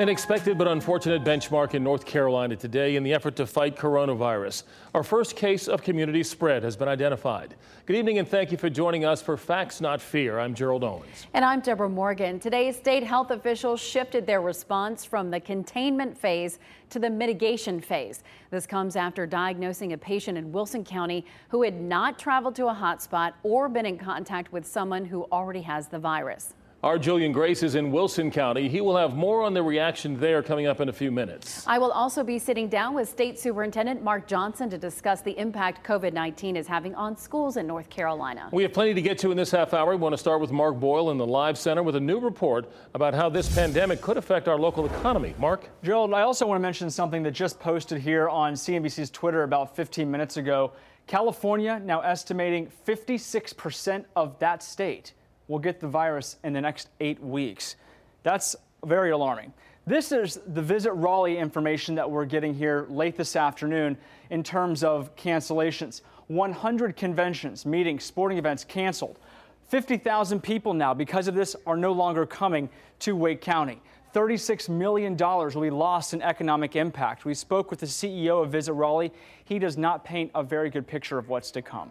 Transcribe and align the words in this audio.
An 0.00 0.08
expected 0.08 0.56
but 0.56 0.66
unfortunate 0.66 1.24
benchmark 1.24 1.74
in 1.74 1.84
North 1.84 2.06
Carolina 2.06 2.56
today 2.56 2.96
in 2.96 3.02
the 3.02 3.12
effort 3.12 3.36
to 3.36 3.46
fight 3.46 3.76
coronavirus. 3.76 4.62
Our 4.94 5.02
first 5.02 5.36
case 5.36 5.68
of 5.68 5.82
community 5.82 6.22
spread 6.22 6.62
has 6.62 6.74
been 6.74 6.88
identified. 6.88 7.54
Good 7.84 7.96
evening 7.96 8.18
and 8.18 8.26
thank 8.26 8.50
you 8.50 8.56
for 8.56 8.70
joining 8.70 9.04
us 9.04 9.20
for 9.20 9.36
Facts 9.36 9.78
Not 9.78 10.00
Fear. 10.00 10.38
I'm 10.38 10.54
Gerald 10.54 10.84
Owens. 10.84 11.26
And 11.34 11.44
I'm 11.44 11.60
Deborah 11.60 11.90
Morgan. 11.90 12.40
Today, 12.40 12.72
state 12.72 13.02
health 13.02 13.30
officials 13.30 13.78
shifted 13.78 14.26
their 14.26 14.40
response 14.40 15.04
from 15.04 15.30
the 15.30 15.38
containment 15.38 16.16
phase 16.16 16.60
to 16.88 16.98
the 16.98 17.10
mitigation 17.10 17.78
phase. 17.78 18.24
This 18.50 18.66
comes 18.66 18.96
after 18.96 19.26
diagnosing 19.26 19.92
a 19.92 19.98
patient 19.98 20.38
in 20.38 20.50
Wilson 20.50 20.82
County 20.82 21.26
who 21.50 21.62
had 21.62 21.78
not 21.78 22.18
traveled 22.18 22.54
to 22.54 22.68
a 22.68 22.74
hotspot 22.74 23.34
or 23.42 23.68
been 23.68 23.84
in 23.84 23.98
contact 23.98 24.50
with 24.50 24.64
someone 24.64 25.04
who 25.04 25.24
already 25.24 25.60
has 25.60 25.88
the 25.88 25.98
virus. 25.98 26.54
Our 26.82 26.98
Julian 26.98 27.32
Grace 27.32 27.62
is 27.62 27.74
in 27.74 27.92
Wilson 27.92 28.30
County. 28.30 28.66
He 28.66 28.80
will 28.80 28.96
have 28.96 29.14
more 29.14 29.42
on 29.42 29.52
the 29.52 29.62
reaction 29.62 30.18
there 30.18 30.42
coming 30.42 30.66
up 30.66 30.80
in 30.80 30.88
a 30.88 30.92
few 30.94 31.10
minutes. 31.10 31.62
I 31.66 31.76
will 31.76 31.90
also 31.90 32.24
be 32.24 32.38
sitting 32.38 32.70
down 32.70 32.94
with 32.94 33.06
State 33.06 33.38
Superintendent 33.38 34.02
Mark 34.02 34.26
Johnson 34.26 34.70
to 34.70 34.78
discuss 34.78 35.20
the 35.20 35.38
impact 35.38 35.86
COVID 35.86 36.14
19 36.14 36.56
is 36.56 36.66
having 36.66 36.94
on 36.94 37.18
schools 37.18 37.58
in 37.58 37.66
North 37.66 37.90
Carolina. 37.90 38.48
We 38.50 38.62
have 38.62 38.72
plenty 38.72 38.94
to 38.94 39.02
get 39.02 39.18
to 39.18 39.30
in 39.30 39.36
this 39.36 39.50
half 39.50 39.74
hour. 39.74 39.90
We 39.90 39.96
want 39.96 40.14
to 40.14 40.18
start 40.18 40.40
with 40.40 40.52
Mark 40.52 40.80
Boyle 40.80 41.10
in 41.10 41.18
the 41.18 41.26
Live 41.26 41.58
Center 41.58 41.82
with 41.82 41.96
a 41.96 42.00
new 42.00 42.18
report 42.18 42.72
about 42.94 43.12
how 43.12 43.28
this 43.28 43.54
pandemic 43.54 44.00
could 44.00 44.16
affect 44.16 44.48
our 44.48 44.58
local 44.58 44.86
economy. 44.86 45.34
Mark? 45.38 45.68
Gerald, 45.82 46.14
I 46.14 46.22
also 46.22 46.46
want 46.46 46.56
to 46.56 46.62
mention 46.62 46.88
something 46.88 47.22
that 47.24 47.32
just 47.32 47.60
posted 47.60 48.00
here 48.00 48.30
on 48.30 48.54
CNBC's 48.54 49.10
Twitter 49.10 49.42
about 49.42 49.76
15 49.76 50.10
minutes 50.10 50.38
ago. 50.38 50.72
California 51.06 51.78
now 51.84 52.00
estimating 52.00 52.72
56% 52.86 54.06
of 54.16 54.38
that 54.38 54.62
state 54.62 55.12
will 55.50 55.58
get 55.58 55.80
the 55.80 55.88
virus 55.88 56.36
in 56.44 56.52
the 56.52 56.60
next 56.60 56.88
eight 57.00 57.20
weeks. 57.20 57.74
That's 58.22 58.54
very 58.84 59.10
alarming. 59.10 59.52
This 59.84 60.12
is 60.12 60.38
the 60.46 60.62
Visit 60.62 60.92
Raleigh 60.92 61.38
information 61.38 61.96
that 61.96 62.08
we're 62.08 62.24
getting 62.24 62.54
here 62.54 62.86
late 62.88 63.16
this 63.16 63.34
afternoon 63.34 63.98
in 64.30 64.44
terms 64.44 64.84
of 64.84 65.14
cancellations. 65.16 66.02
100 66.28 66.96
conventions, 66.96 67.66
meetings, 67.66 68.04
sporting 68.04 68.38
events 68.38 68.62
canceled. 68.62 69.18
50,000 69.66 70.40
people 70.40 70.72
now, 70.72 70.94
because 70.94 71.26
of 71.26 71.34
this, 71.34 71.56
are 71.66 71.76
no 71.76 71.90
longer 71.90 72.24
coming 72.26 72.68
to 73.00 73.16
Wake 73.16 73.40
County. 73.40 73.82
$36 74.14 74.68
million 74.68 75.16
will 75.16 75.60
be 75.60 75.70
lost 75.70 76.14
in 76.14 76.22
economic 76.22 76.76
impact. 76.76 77.24
We 77.24 77.34
spoke 77.34 77.70
with 77.70 77.80
the 77.80 77.86
CEO 77.86 78.42
of 78.44 78.52
Visit 78.52 78.74
Raleigh. 78.74 79.12
He 79.44 79.58
does 79.58 79.76
not 79.76 80.04
paint 80.04 80.30
a 80.34 80.44
very 80.44 80.70
good 80.70 80.86
picture 80.86 81.18
of 81.18 81.28
what's 81.28 81.50
to 81.52 81.62
come. 81.62 81.90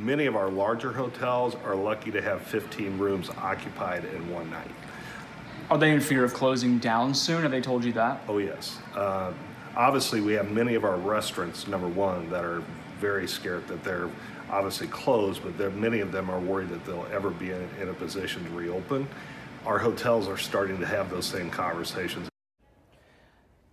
Many 0.00 0.24
of 0.24 0.34
our 0.34 0.48
larger 0.48 0.92
hotels 0.92 1.54
are 1.62 1.74
lucky 1.74 2.10
to 2.10 2.22
have 2.22 2.40
15 2.40 2.96
rooms 2.96 3.28
occupied 3.36 4.06
in 4.06 4.30
one 4.30 4.48
night. 4.48 4.70
Are 5.70 5.76
they 5.76 5.90
in 5.90 6.00
fear 6.00 6.24
of 6.24 6.32
closing 6.32 6.78
down 6.78 7.14
soon? 7.14 7.42
Have 7.42 7.50
they 7.50 7.60
told 7.60 7.84
you 7.84 7.92
that? 7.92 8.22
Oh, 8.26 8.38
yes. 8.38 8.78
Uh, 8.96 9.34
obviously, 9.76 10.22
we 10.22 10.32
have 10.32 10.50
many 10.50 10.74
of 10.74 10.84
our 10.84 10.96
restaurants, 10.96 11.68
number 11.68 11.86
one, 11.86 12.30
that 12.30 12.46
are 12.46 12.62
very 12.98 13.28
scared 13.28 13.68
that 13.68 13.84
they're 13.84 14.08
obviously 14.48 14.86
closed, 14.86 15.42
but 15.42 15.74
many 15.74 16.00
of 16.00 16.12
them 16.12 16.30
are 16.30 16.40
worried 16.40 16.70
that 16.70 16.82
they'll 16.86 17.06
ever 17.12 17.28
be 17.28 17.50
in, 17.50 17.68
in 17.78 17.90
a 17.90 17.94
position 17.94 18.42
to 18.44 18.50
reopen. 18.50 19.06
Our 19.66 19.78
hotels 19.78 20.28
are 20.28 20.38
starting 20.38 20.80
to 20.80 20.86
have 20.86 21.10
those 21.10 21.26
same 21.26 21.50
conversations. 21.50 22.30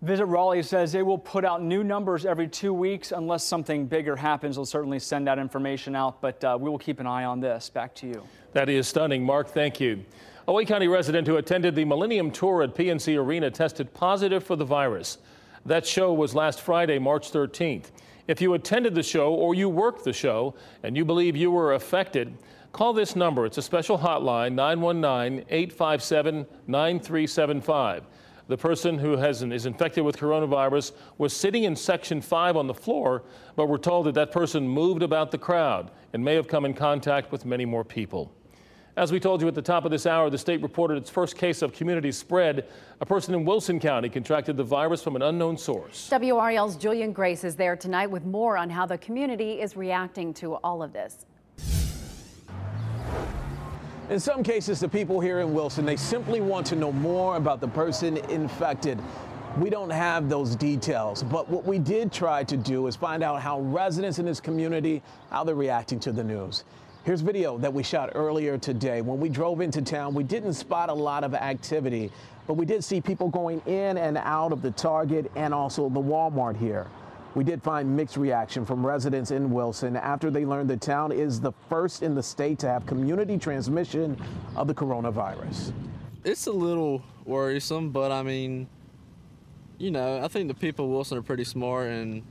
Visit 0.03 0.25
Raleigh 0.25 0.61
says 0.61 0.91
they 0.91 1.01
will 1.01 1.17
put 1.17 1.43
out 1.43 1.63
new 1.63 1.83
numbers 1.83 2.23
every 2.23 2.47
two 2.47 2.71
weeks 2.71 3.11
unless 3.11 3.43
something 3.43 3.87
bigger 3.87 4.15
happens. 4.15 4.55
They'll 4.55 4.65
certainly 4.65 4.99
send 4.99 5.25
that 5.25 5.39
information 5.39 5.95
out, 5.95 6.21
but 6.21 6.43
uh, 6.43 6.55
we 6.59 6.69
will 6.69 6.77
keep 6.77 6.99
an 6.99 7.07
eye 7.07 7.23
on 7.23 7.39
this. 7.39 7.69
Back 7.71 7.95
to 7.95 8.07
you. 8.07 8.23
That 8.53 8.69
is 8.69 8.87
stunning. 8.87 9.23
Mark, 9.23 9.47
thank 9.47 9.79
you. 9.79 10.05
A 10.47 10.53
Wake 10.53 10.67
County 10.67 10.87
resident 10.87 11.25
who 11.25 11.37
attended 11.37 11.73
the 11.73 11.83
Millennium 11.83 12.29
Tour 12.29 12.61
at 12.61 12.75
PNC 12.75 13.17
Arena 13.17 13.49
tested 13.49 13.91
positive 13.93 14.43
for 14.43 14.55
the 14.55 14.63
virus. 14.63 15.17
That 15.65 15.85
show 15.85 16.13
was 16.13 16.35
last 16.35 16.61
Friday, 16.61 16.99
March 16.99 17.31
13th. 17.31 17.85
If 18.27 18.39
you 18.39 18.53
attended 18.53 18.93
the 18.93 19.03
show 19.03 19.33
or 19.33 19.55
you 19.55 19.67
worked 19.67 20.03
the 20.03 20.13
show 20.13 20.53
and 20.83 20.95
you 20.95 21.05
believe 21.05 21.35
you 21.35 21.49
were 21.49 21.73
affected, 21.73 22.37
call 22.71 22.93
this 22.93 23.15
number. 23.15 23.47
It's 23.47 23.57
a 23.57 23.63
special 23.63 23.97
hotline, 23.97 24.53
919 24.53 25.43
857 25.49 26.45
9375. 26.67 28.03
The 28.47 28.57
person 28.57 28.97
who 28.97 29.17
has, 29.17 29.43
is 29.43 29.65
infected 29.65 30.05
with 30.05 30.17
coronavirus 30.17 30.93
was 31.17 31.35
sitting 31.35 31.65
in 31.65 31.75
section 31.75 32.21
5 32.21 32.55
on 32.55 32.67
the 32.67 32.73
floor, 32.73 33.23
but 33.57 33.67
we're 33.67 33.77
told 33.77 34.05
that 34.05 34.15
that 34.15 34.31
person 34.31 34.67
moved 34.67 35.03
about 35.03 35.31
the 35.31 35.37
crowd 35.37 35.91
and 36.13 36.23
may 36.23 36.35
have 36.35 36.47
come 36.47 36.63
in 36.63 36.73
contact 36.73 37.31
with 37.31 37.45
many 37.45 37.65
more 37.65 37.83
people. 37.83 38.31
As 38.95 39.11
we 39.11 39.19
told 39.19 39.41
you 39.41 39.47
at 39.47 39.53
the 39.53 39.61
top 39.61 39.85
of 39.85 39.91
this 39.91 40.07
hour, 40.07 40.29
the 40.29 40.39
state 40.39 40.61
reported 40.63 40.97
its 40.97 41.09
first 41.09 41.37
case 41.37 41.61
of 41.61 41.71
community 41.71 42.11
spread. 42.11 42.67
A 42.99 43.05
person 43.05 43.35
in 43.35 43.45
Wilson 43.45 43.79
County 43.79 44.09
contracted 44.09 44.57
the 44.57 44.63
virus 44.63 45.03
from 45.03 45.15
an 45.15 45.21
unknown 45.21 45.55
source. 45.55 46.09
WRAL's 46.09 46.75
Julian 46.77 47.11
Grace 47.11 47.43
is 47.43 47.55
there 47.55 47.75
tonight 47.75 48.07
with 48.07 48.25
more 48.25 48.57
on 48.57 48.71
how 48.71 48.87
the 48.87 48.97
community 48.97 49.61
is 49.61 49.75
reacting 49.75 50.33
to 50.35 50.55
all 50.55 50.81
of 50.81 50.93
this. 50.93 51.27
In 54.09 54.21
some 54.21 54.41
cases, 54.41 54.79
the 54.79 54.87
people 54.87 55.19
here 55.19 55.41
in 55.41 55.53
Wilson, 55.53 55.85
they 55.85 55.97
simply 55.97 56.39
want 56.39 56.65
to 56.67 56.77
know 56.77 56.93
more 56.93 57.35
about 57.35 57.59
the 57.59 57.67
person 57.67 58.15
infected. 58.29 58.97
We 59.59 59.69
don't 59.69 59.89
have 59.89 60.29
those 60.29 60.55
details, 60.55 61.23
but 61.23 61.49
what 61.49 61.65
we 61.65 61.77
did 61.77 62.13
try 62.13 62.45
to 62.45 62.55
do 62.55 62.87
is 62.87 62.95
find 62.95 63.21
out 63.21 63.41
how 63.41 63.59
residents 63.59 64.17
in 64.17 64.25
this 64.25 64.39
community, 64.39 65.03
how 65.29 65.43
they're 65.43 65.55
reacting 65.55 65.99
to 66.01 66.13
the 66.13 66.23
news. 66.23 66.63
Here's 67.03 67.19
video 67.19 67.57
that 67.57 67.73
we 67.73 67.83
shot 67.83 68.11
earlier 68.15 68.57
today. 68.57 69.01
When 69.01 69.19
we 69.19 69.27
drove 69.27 69.59
into 69.59 69.81
town, 69.81 70.13
we 70.13 70.23
didn't 70.23 70.53
spot 70.53 70.87
a 70.87 70.93
lot 70.93 71.25
of 71.25 71.33
activity, 71.33 72.09
but 72.45 72.53
we 72.53 72.65
did 72.65 72.85
see 72.85 73.01
people 73.01 73.27
going 73.27 73.61
in 73.65 73.97
and 73.97 74.17
out 74.19 74.53
of 74.53 74.61
the 74.61 74.71
Target 74.71 75.29
and 75.35 75.53
also 75.53 75.89
the 75.89 75.99
Walmart 75.99 76.55
here. 76.55 76.87
We 77.35 77.43
did 77.43 77.61
find 77.61 77.95
mixed 77.95 78.17
reaction 78.17 78.65
from 78.65 78.85
residents 78.85 79.31
in 79.31 79.51
Wilson 79.51 79.95
after 79.95 80.31
they 80.31 80.45
learned 80.45 80.69
the 80.69 80.77
town 80.77 81.11
is 81.11 81.39
the 81.39 81.51
first 81.69 82.01
in 82.01 82.15
the 82.15 82.23
state 82.23 82.59
to 82.59 82.67
have 82.67 82.85
community 82.85 83.37
transmission 83.37 84.19
of 84.55 84.67
the 84.67 84.73
coronavirus. 84.73 85.71
It's 86.23 86.47
a 86.47 86.51
little 86.51 87.03
worrisome, 87.25 87.91
but 87.91 88.11
I 88.11 88.23
mean, 88.23 88.67
you 89.77 89.91
know, 89.91 90.23
I 90.23 90.27
think 90.27 90.47
the 90.47 90.55
people 90.55 90.85
of 90.85 90.91
Wilson 90.91 91.17
are 91.17 91.21
pretty 91.21 91.43
smart 91.43 91.89
and 91.89 92.23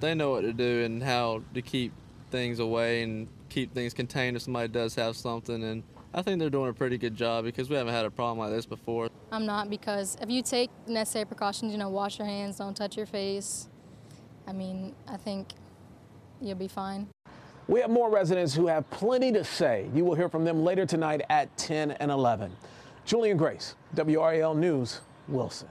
they 0.00 0.14
know 0.14 0.30
what 0.30 0.42
to 0.42 0.52
do 0.52 0.84
and 0.84 1.02
how 1.02 1.42
to 1.52 1.60
keep 1.60 1.92
things 2.30 2.58
away 2.58 3.02
and 3.02 3.28
keep 3.48 3.74
things 3.74 3.92
contained 3.92 4.36
if 4.36 4.42
somebody 4.42 4.68
does 4.68 4.94
have 4.94 5.16
something. 5.16 5.62
And 5.62 5.82
I 6.14 6.22
think 6.22 6.38
they're 6.38 6.50
doing 6.50 6.70
a 6.70 6.74
pretty 6.74 6.96
good 6.96 7.14
job 7.14 7.44
because 7.44 7.68
we 7.68 7.76
haven't 7.76 7.92
had 7.92 8.06
a 8.06 8.10
problem 8.10 8.38
like 8.38 8.50
this 8.50 8.66
before. 8.66 9.08
I'm 9.30 9.46
not 9.46 9.68
because 9.68 10.16
if 10.20 10.30
you 10.30 10.42
take 10.42 10.70
necessary 10.86 11.24
precautions, 11.24 11.72
you 11.72 11.78
know, 11.78 11.90
wash 11.90 12.18
your 12.18 12.26
hands, 12.26 12.56
don't 12.56 12.76
touch 12.76 12.96
your 12.96 13.06
face, 13.06 13.68
I 14.46 14.52
mean, 14.52 14.94
I 15.08 15.16
think 15.16 15.48
you'll 16.40 16.56
be 16.56 16.68
fine. 16.68 17.08
We 17.66 17.80
have 17.80 17.90
more 17.90 18.10
residents 18.10 18.54
who 18.54 18.66
have 18.66 18.88
plenty 18.90 19.32
to 19.32 19.42
say. 19.42 19.88
You 19.94 20.04
will 20.04 20.14
hear 20.14 20.28
from 20.28 20.44
them 20.44 20.62
later 20.62 20.84
tonight 20.84 21.22
at 21.30 21.56
10 21.56 21.92
and 21.92 22.10
11. 22.10 22.52
Julian 23.06 23.36
Grace, 23.36 23.74
WRAL 23.94 24.54
News, 24.54 25.00
Wilson. 25.28 25.68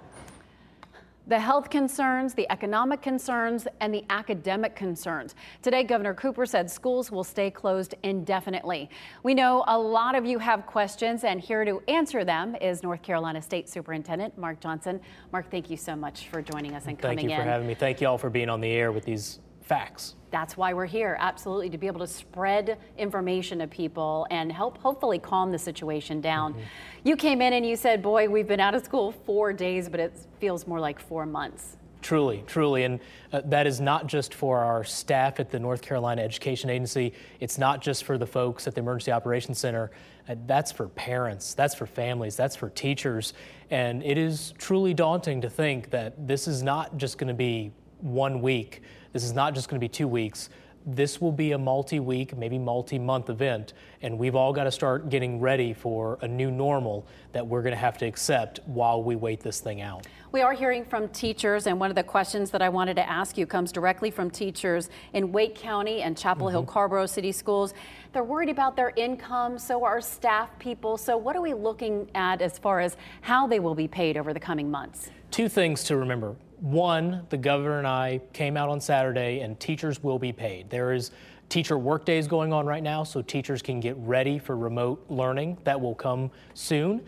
The 1.26 1.40
health 1.40 1.70
concerns, 1.70 2.34
the 2.34 2.46
economic 2.52 3.02
concerns, 3.02 3.66
and 3.80 3.94
the 3.94 4.04
academic 4.10 4.76
concerns. 4.76 5.36
Today, 5.62 5.84
Governor 5.84 6.14
Cooper 6.14 6.46
said 6.46 6.70
schools 6.70 7.12
will 7.12 7.24
stay 7.24 7.50
closed 7.50 7.96
indefinitely. 8.04 8.90
We 9.24 9.34
know 9.34 9.64
a 9.68 9.80
lot 9.80 10.16
of 10.16 10.26
you 10.26 10.38
have 10.40 10.66
questions, 10.66 11.24
and 11.24 11.40
here 11.40 11.64
to 11.64 11.82
answer 11.88 12.26
them 12.26 12.58
is 12.58 12.84
North 12.84 13.02
Carolina 13.02 13.42
State 13.42 13.70
Superintendent 13.70 14.38
Mark 14.38 14.60
Johnson. 14.60 15.00
Mark, 15.32 15.50
thank 15.50 15.70
you 15.70 15.78
so 15.78 15.96
much 15.96 16.28
for 16.28 16.42
joining 16.42 16.76
us 16.76 16.88
and 16.88 17.00
coming 17.00 17.20
in. 17.20 17.22
Thank 17.22 17.30
you 17.30 17.38
for 17.38 17.44
in. 17.44 17.48
having 17.48 17.68
me. 17.68 17.74
Thank 17.74 18.02
you 18.02 18.08
all 18.08 18.18
for 18.18 18.30
being 18.30 18.50
on 18.50 18.60
the 18.60 18.72
air 18.72 18.92
with 18.92 19.06
these 19.06 19.40
facts. 19.64 20.16
That's 20.32 20.58
why 20.58 20.74
we're 20.74 20.86
here, 20.86 21.16
absolutely, 21.20 21.70
to 21.70 21.78
be 21.78 21.88
able 21.88 22.00
to 22.00 22.08
spread 22.08 22.78
information 22.98 23.60
to 23.60 23.68
people 23.68 24.28
and 24.32 24.52
help 24.52 24.78
hopefully 24.80 25.20
calm 25.20 25.52
the 25.52 25.60
situation 25.60 26.22
down. 26.22 26.54
Mm 26.54 26.58
-hmm. 26.58 27.08
You 27.08 27.16
came 27.16 27.46
in 27.48 27.54
and 27.54 27.66
you 27.66 27.76
said, 27.76 28.02
Boy, 28.02 28.28
we've 28.28 28.48
been 28.48 28.60
out 28.60 28.76
of 28.76 28.84
school 28.84 29.14
four 29.26 29.54
days, 29.54 29.90
but 29.90 30.00
it 30.00 30.12
feels 30.40 30.66
more 30.68 30.88
like 30.88 31.00
four 31.00 31.26
months. 31.26 31.78
Truly, 32.02 32.44
truly. 32.46 32.84
And 32.84 33.00
uh, 33.32 33.42
that 33.46 33.66
is 33.66 33.80
not 33.80 34.08
just 34.08 34.34
for 34.34 34.60
our 34.60 34.84
staff 34.84 35.40
at 35.40 35.50
the 35.50 35.60
North 35.60 35.82
Carolina 35.82 36.22
Education 36.22 36.70
Agency. 36.70 37.14
It's 37.40 37.58
not 37.58 37.86
just 37.86 38.04
for 38.04 38.18
the 38.18 38.28
folks 38.28 38.68
at 38.68 38.74
the 38.76 38.82
Emergency 38.82 39.12
Operations 39.12 39.58
Center. 39.60 39.90
Uh, 40.28 40.36
that's 40.46 40.72
for 40.72 40.88
parents, 40.90 41.54
that's 41.54 41.76
for 41.76 41.88
families, 41.88 42.36
that's 42.36 42.56
for 42.56 42.70
teachers. 42.70 43.34
And 43.72 44.04
it 44.04 44.18
is 44.18 44.54
truly 44.58 44.94
daunting 44.94 45.42
to 45.42 45.50
think 45.50 45.90
that 45.90 46.28
this 46.28 46.48
is 46.48 46.62
not 46.62 46.98
just 46.98 47.18
going 47.18 47.30
to 47.30 47.34
be 47.34 47.72
one 48.02 48.42
week. 48.42 48.82
This 49.14 49.24
is 49.24 49.34
not 49.34 49.54
just 49.54 49.70
going 49.70 49.80
to 49.80 49.84
be 49.84 49.90
two 49.90 50.08
weeks. 50.08 50.50
this 50.86 51.22
will 51.22 51.32
be 51.32 51.54
a 51.54 51.58
multi 51.58 52.02
week, 52.02 52.36
maybe 52.36 52.58
multi 52.58 53.00
month 53.00 53.30
event, 53.30 53.72
and 54.02 54.18
we've 54.20 54.36
all 54.36 54.52
got 54.52 54.66
to 54.66 54.72
start 54.72 55.10
getting 55.10 55.40
ready 55.40 55.74
for 55.74 56.18
a 56.22 56.28
new 56.28 56.52
normal 56.52 57.08
that 57.32 57.48
we're 57.48 57.62
going 57.62 57.72
to 57.72 57.80
have 57.80 57.98
to 58.00 58.06
accept 58.06 58.60
while 58.66 59.02
we 59.02 59.16
wait 59.16 59.40
this 59.40 59.62
thing 59.62 59.80
out. 59.80 60.06
We 60.34 60.42
are 60.42 60.52
hearing 60.52 60.84
from 60.84 61.08
teachers, 61.10 61.68
and 61.68 61.80
one 61.80 61.90
of 61.90 61.96
the 61.96 62.04
questions 62.04 62.52
that 62.52 62.62
I 62.62 62.68
wanted 62.68 62.96
to 62.96 63.10
ask 63.10 63.38
you 63.38 63.46
comes 63.46 63.72
directly 63.72 64.12
from 64.12 64.30
teachers 64.30 64.90
in 65.14 65.32
Wake 65.32 65.56
County 65.56 66.02
and 66.02 66.18
Chapel. 66.18 66.50
Hill 66.50 66.64
mm-hmm. 66.64 66.72
Carrboro 66.72 67.06
City 67.06 67.32
Schools. 67.32 67.74
They're 68.12 68.24
worried 68.24 68.50
about 68.50 68.76
their 68.76 68.92
income, 68.98 69.58
so 69.58 69.86
are 69.86 70.02
staff 70.02 70.50
people. 70.60 70.98
So, 70.98 71.16
what 71.16 71.38
are 71.38 71.42
we 71.42 71.54
looking 71.54 72.10
at 72.14 72.42
as 72.42 72.58
far 72.58 72.82
as 72.82 72.98
how 73.22 73.48
they 73.48 73.60
will 73.60 73.76
be 73.76 73.88
paid 73.88 74.18
over 74.18 74.34
the 74.34 74.40
coming 74.40 74.70
months? 74.70 75.12
Two 75.32 75.48
things 75.48 75.84
to 75.86 75.96
remember. 75.96 76.36
One, 76.64 77.28
the 77.30 77.36
governor 77.36 77.78
and 77.78 77.86
I 77.86 78.22
came 78.32 78.56
out 78.56 78.70
on 78.70 78.80
Saturday, 78.80 79.42
and 79.42 79.60
teachers 79.60 80.02
will 80.02 80.18
be 80.18 80.32
paid. 80.32 80.70
There 80.70 80.94
is 80.94 81.12
teacher 81.50 81.78
work 81.78 82.06
days 82.06 82.26
going 82.26 82.54
on 82.54 82.66
right 82.66 82.82
now, 82.82 83.04
so 83.04 83.22
teachers 83.22 83.62
can 83.62 83.82
get 83.82 83.98
ready 83.98 84.40
for 84.40 84.56
remote 84.56 85.04
learning. 85.10 85.58
That 85.66 85.82
will 85.82 85.94
come 85.94 86.32
soon. 86.54 87.02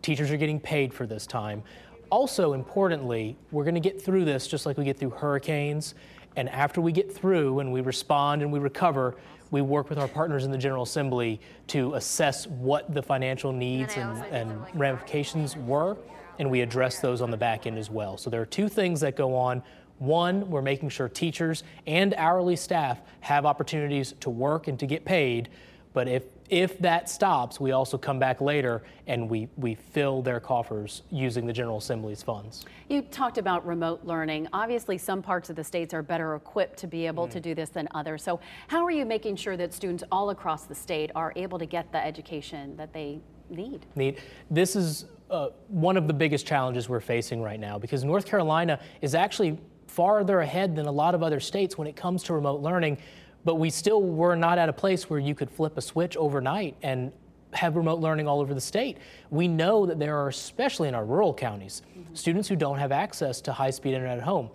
Teachers 0.00 0.30
are 0.30 0.36
getting 0.36 0.60
paid 0.60 0.94
for 0.94 1.08
this 1.08 1.26
time. 1.26 1.64
Also, 2.10 2.52
importantly, 2.52 3.36
we're 3.50 3.64
going 3.64 3.74
to 3.74 3.80
get 3.80 4.00
through 4.00 4.24
this 4.24 4.46
just 4.46 4.64
like 4.64 4.78
we 4.78 4.84
get 4.84 4.96
through 4.96 5.10
hurricanes. 5.10 5.96
And 6.36 6.48
after 6.48 6.80
we 6.80 6.92
get 6.92 7.12
through 7.12 7.58
and 7.58 7.72
we 7.72 7.80
respond 7.80 8.42
and 8.42 8.52
we 8.52 8.60
recover, 8.60 9.16
we 9.50 9.60
work 9.60 9.90
with 9.90 9.98
our 9.98 10.06
partners 10.06 10.44
in 10.44 10.52
the 10.52 10.58
General 10.58 10.84
Assembly 10.84 11.40
to 11.66 11.94
assess 11.94 12.46
what 12.46 12.94
the 12.94 13.02
financial 13.02 13.50
needs 13.52 13.96
and, 13.96 14.24
and 14.26 14.64
ramifications 14.72 15.56
were 15.56 15.96
and 16.40 16.50
we 16.50 16.62
address 16.62 17.00
those 17.00 17.20
on 17.20 17.30
the 17.30 17.36
back 17.36 17.66
end 17.66 17.76
as 17.76 17.90
well. 17.90 18.16
So 18.16 18.30
there 18.30 18.40
are 18.40 18.46
two 18.46 18.68
things 18.68 19.00
that 19.02 19.14
go 19.14 19.36
on. 19.36 19.62
One, 19.98 20.48
we're 20.48 20.62
making 20.62 20.88
sure 20.88 21.06
teachers 21.06 21.62
and 21.86 22.14
hourly 22.14 22.56
staff 22.56 23.02
have 23.20 23.44
opportunities 23.44 24.14
to 24.20 24.30
work 24.30 24.66
and 24.66 24.78
to 24.80 24.86
get 24.86 25.04
paid. 25.04 25.50
But 25.92 26.08
if 26.08 26.24
if 26.48 26.78
that 26.80 27.08
stops, 27.08 27.60
we 27.60 27.70
also 27.70 27.96
come 27.96 28.18
back 28.18 28.40
later 28.40 28.82
and 29.06 29.30
we, 29.30 29.48
we 29.56 29.76
fill 29.76 30.20
their 30.20 30.40
coffers 30.40 31.02
using 31.08 31.46
the 31.46 31.52
General 31.52 31.78
Assembly's 31.78 32.24
funds. 32.24 32.64
You 32.88 33.02
talked 33.02 33.38
about 33.38 33.64
remote 33.64 34.00
learning. 34.02 34.48
Obviously, 34.52 34.98
some 34.98 35.22
parts 35.22 35.48
of 35.48 35.54
the 35.54 35.62
states 35.62 35.94
are 35.94 36.02
better 36.02 36.34
equipped 36.34 36.76
to 36.80 36.88
be 36.88 37.06
able 37.06 37.28
mm. 37.28 37.30
to 37.30 37.40
do 37.40 37.54
this 37.54 37.68
than 37.68 37.86
others. 37.94 38.24
So, 38.24 38.40
how 38.66 38.84
are 38.84 38.90
you 38.90 39.06
making 39.06 39.36
sure 39.36 39.56
that 39.58 39.72
students 39.72 40.02
all 40.10 40.30
across 40.30 40.64
the 40.64 40.74
state 40.74 41.12
are 41.14 41.32
able 41.36 41.56
to 41.56 41.66
get 41.66 41.92
the 41.92 42.04
education 42.04 42.76
that 42.78 42.92
they 42.92 43.20
need? 43.50 43.86
Need. 43.94 44.18
This 44.50 44.76
is 44.76 45.06
uh, 45.30 45.48
one 45.68 45.96
of 45.96 46.06
the 46.06 46.12
biggest 46.12 46.46
challenges 46.46 46.88
we're 46.88 47.00
facing 47.00 47.40
right 47.42 47.60
now 47.60 47.78
because 47.78 48.04
North 48.04 48.26
Carolina 48.26 48.80
is 49.00 49.14
actually 49.14 49.58
farther 49.86 50.40
ahead 50.40 50.76
than 50.76 50.86
a 50.86 50.92
lot 50.92 51.14
of 51.14 51.22
other 51.22 51.40
states 51.40 51.76
when 51.76 51.86
it 51.86 51.96
comes 51.96 52.22
to 52.24 52.32
remote 52.32 52.60
learning, 52.60 52.98
but 53.44 53.56
we 53.56 53.70
still 53.70 54.02
were 54.02 54.36
not 54.36 54.58
at 54.58 54.68
a 54.68 54.72
place 54.72 55.10
where 55.10 55.18
you 55.18 55.34
could 55.34 55.50
flip 55.50 55.76
a 55.76 55.82
switch 55.82 56.16
overnight 56.16 56.76
and 56.82 57.12
have 57.52 57.76
remote 57.76 57.98
learning 57.98 58.28
all 58.28 58.40
over 58.40 58.54
the 58.54 58.60
state. 58.60 58.98
We 59.30 59.48
know 59.48 59.86
that 59.86 59.98
there 59.98 60.16
are, 60.16 60.28
especially 60.28 60.88
in 60.88 60.94
our 60.94 61.04
rural 61.04 61.34
counties, 61.34 61.82
mm-hmm. 61.90 62.14
students 62.14 62.48
who 62.48 62.56
don't 62.56 62.78
have 62.78 62.92
access 62.92 63.40
to 63.42 63.52
high 63.52 63.70
speed 63.70 63.94
internet 63.94 64.18
at 64.18 64.24
home. 64.24 64.50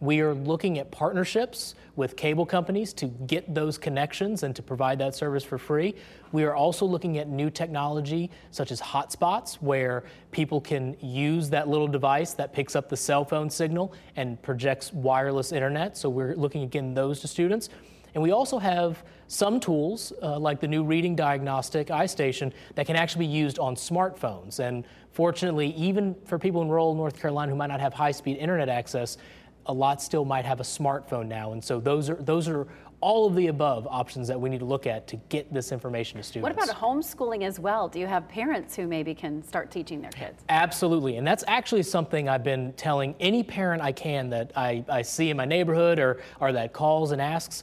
We 0.00 0.20
are 0.20 0.34
looking 0.34 0.78
at 0.78 0.90
partnerships 0.90 1.74
with 1.94 2.16
cable 2.16 2.46
companies 2.46 2.94
to 2.94 3.06
get 3.06 3.54
those 3.54 3.76
connections 3.76 4.42
and 4.42 4.56
to 4.56 4.62
provide 4.62 4.98
that 5.00 5.14
service 5.14 5.44
for 5.44 5.58
free. 5.58 5.94
We 6.32 6.44
are 6.44 6.54
also 6.54 6.86
looking 6.86 7.18
at 7.18 7.28
new 7.28 7.50
technology 7.50 8.30
such 8.50 8.72
as 8.72 8.80
hotspots 8.80 9.56
where 9.56 10.04
people 10.30 10.58
can 10.58 10.96
use 11.00 11.50
that 11.50 11.68
little 11.68 11.88
device 11.88 12.32
that 12.34 12.54
picks 12.54 12.74
up 12.74 12.88
the 12.88 12.96
cell 12.96 13.26
phone 13.26 13.50
signal 13.50 13.92
and 14.16 14.40
projects 14.40 14.90
wireless 14.94 15.52
internet. 15.52 15.98
So 15.98 16.08
we're 16.08 16.34
looking 16.34 16.62
again 16.62 16.94
those 16.94 17.20
to 17.20 17.28
students. 17.28 17.68
And 18.14 18.22
we 18.22 18.32
also 18.32 18.58
have 18.58 19.04
some 19.28 19.60
tools, 19.60 20.12
uh, 20.22 20.38
like 20.38 20.60
the 20.60 20.66
new 20.66 20.82
reading 20.82 21.14
diagnostic 21.14 21.88
iStation, 21.88 22.52
that 22.74 22.86
can 22.86 22.96
actually 22.96 23.26
be 23.26 23.32
used 23.32 23.58
on 23.58 23.76
smartphones. 23.76 24.58
And 24.58 24.84
fortunately, 25.12 25.68
even 25.76 26.16
for 26.24 26.38
people 26.38 26.62
in 26.62 26.68
rural 26.68 26.94
North 26.94 27.20
Carolina 27.20 27.50
who 27.50 27.56
might 27.56 27.68
not 27.68 27.80
have 27.80 27.94
high 27.94 28.10
speed 28.10 28.38
internet 28.38 28.68
access, 28.68 29.18
a 29.66 29.72
lot 29.72 30.02
still 30.02 30.24
might 30.24 30.44
have 30.44 30.60
a 30.60 30.64
smartphone 30.64 31.26
now, 31.26 31.52
and 31.52 31.62
so 31.62 31.80
those 31.80 32.10
are 32.10 32.16
those 32.16 32.48
are 32.48 32.66
all 33.00 33.26
of 33.26 33.34
the 33.34 33.46
above 33.46 33.86
options 33.90 34.28
that 34.28 34.38
we 34.38 34.50
need 34.50 34.58
to 34.58 34.64
look 34.64 34.86
at 34.86 35.06
to 35.06 35.16
get 35.30 35.52
this 35.52 35.72
information 35.72 36.18
to 36.18 36.22
students. 36.22 36.42
What 36.42 36.52
about 36.52 36.76
homeschooling 36.76 37.44
as 37.44 37.58
well? 37.58 37.88
Do 37.88 37.98
you 37.98 38.06
have 38.06 38.28
parents 38.28 38.76
who 38.76 38.86
maybe 38.86 39.14
can 39.14 39.42
start 39.42 39.70
teaching 39.70 40.02
their 40.02 40.10
kids? 40.10 40.44
Absolutely, 40.48 41.16
and 41.16 41.26
that's 41.26 41.44
actually 41.46 41.82
something 41.82 42.28
I've 42.28 42.44
been 42.44 42.72
telling 42.74 43.14
any 43.18 43.42
parent 43.42 43.82
I 43.82 43.92
can 43.92 44.28
that 44.30 44.52
I, 44.54 44.84
I 44.88 45.02
see 45.02 45.30
in 45.30 45.36
my 45.36 45.46
neighborhood 45.46 45.98
or, 45.98 46.20
or 46.40 46.52
that 46.52 46.72
calls 46.72 47.12
and 47.12 47.22
asks. 47.22 47.62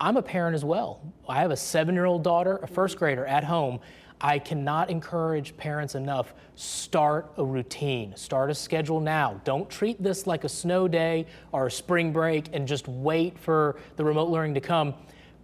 I'm 0.00 0.16
a 0.16 0.22
parent 0.22 0.54
as 0.54 0.64
well. 0.64 1.00
I 1.28 1.40
have 1.40 1.50
a 1.50 1.56
seven 1.56 1.94
year 1.94 2.04
old 2.04 2.22
daughter, 2.22 2.58
a 2.62 2.66
first 2.66 2.98
grader 2.98 3.26
at 3.26 3.44
home. 3.44 3.80
I 4.20 4.38
cannot 4.38 4.90
encourage 4.90 5.56
parents 5.56 5.94
enough 5.94 6.34
start 6.56 7.30
a 7.36 7.44
routine, 7.44 8.16
start 8.16 8.50
a 8.50 8.54
schedule 8.54 9.00
now. 9.00 9.40
Don't 9.44 9.70
treat 9.70 10.02
this 10.02 10.26
like 10.26 10.44
a 10.44 10.48
snow 10.48 10.88
day 10.88 11.26
or 11.52 11.66
a 11.66 11.70
spring 11.70 12.12
break 12.12 12.48
and 12.52 12.66
just 12.66 12.88
wait 12.88 13.38
for 13.38 13.78
the 13.96 14.04
remote 14.04 14.28
learning 14.28 14.54
to 14.54 14.60
come. 14.60 14.94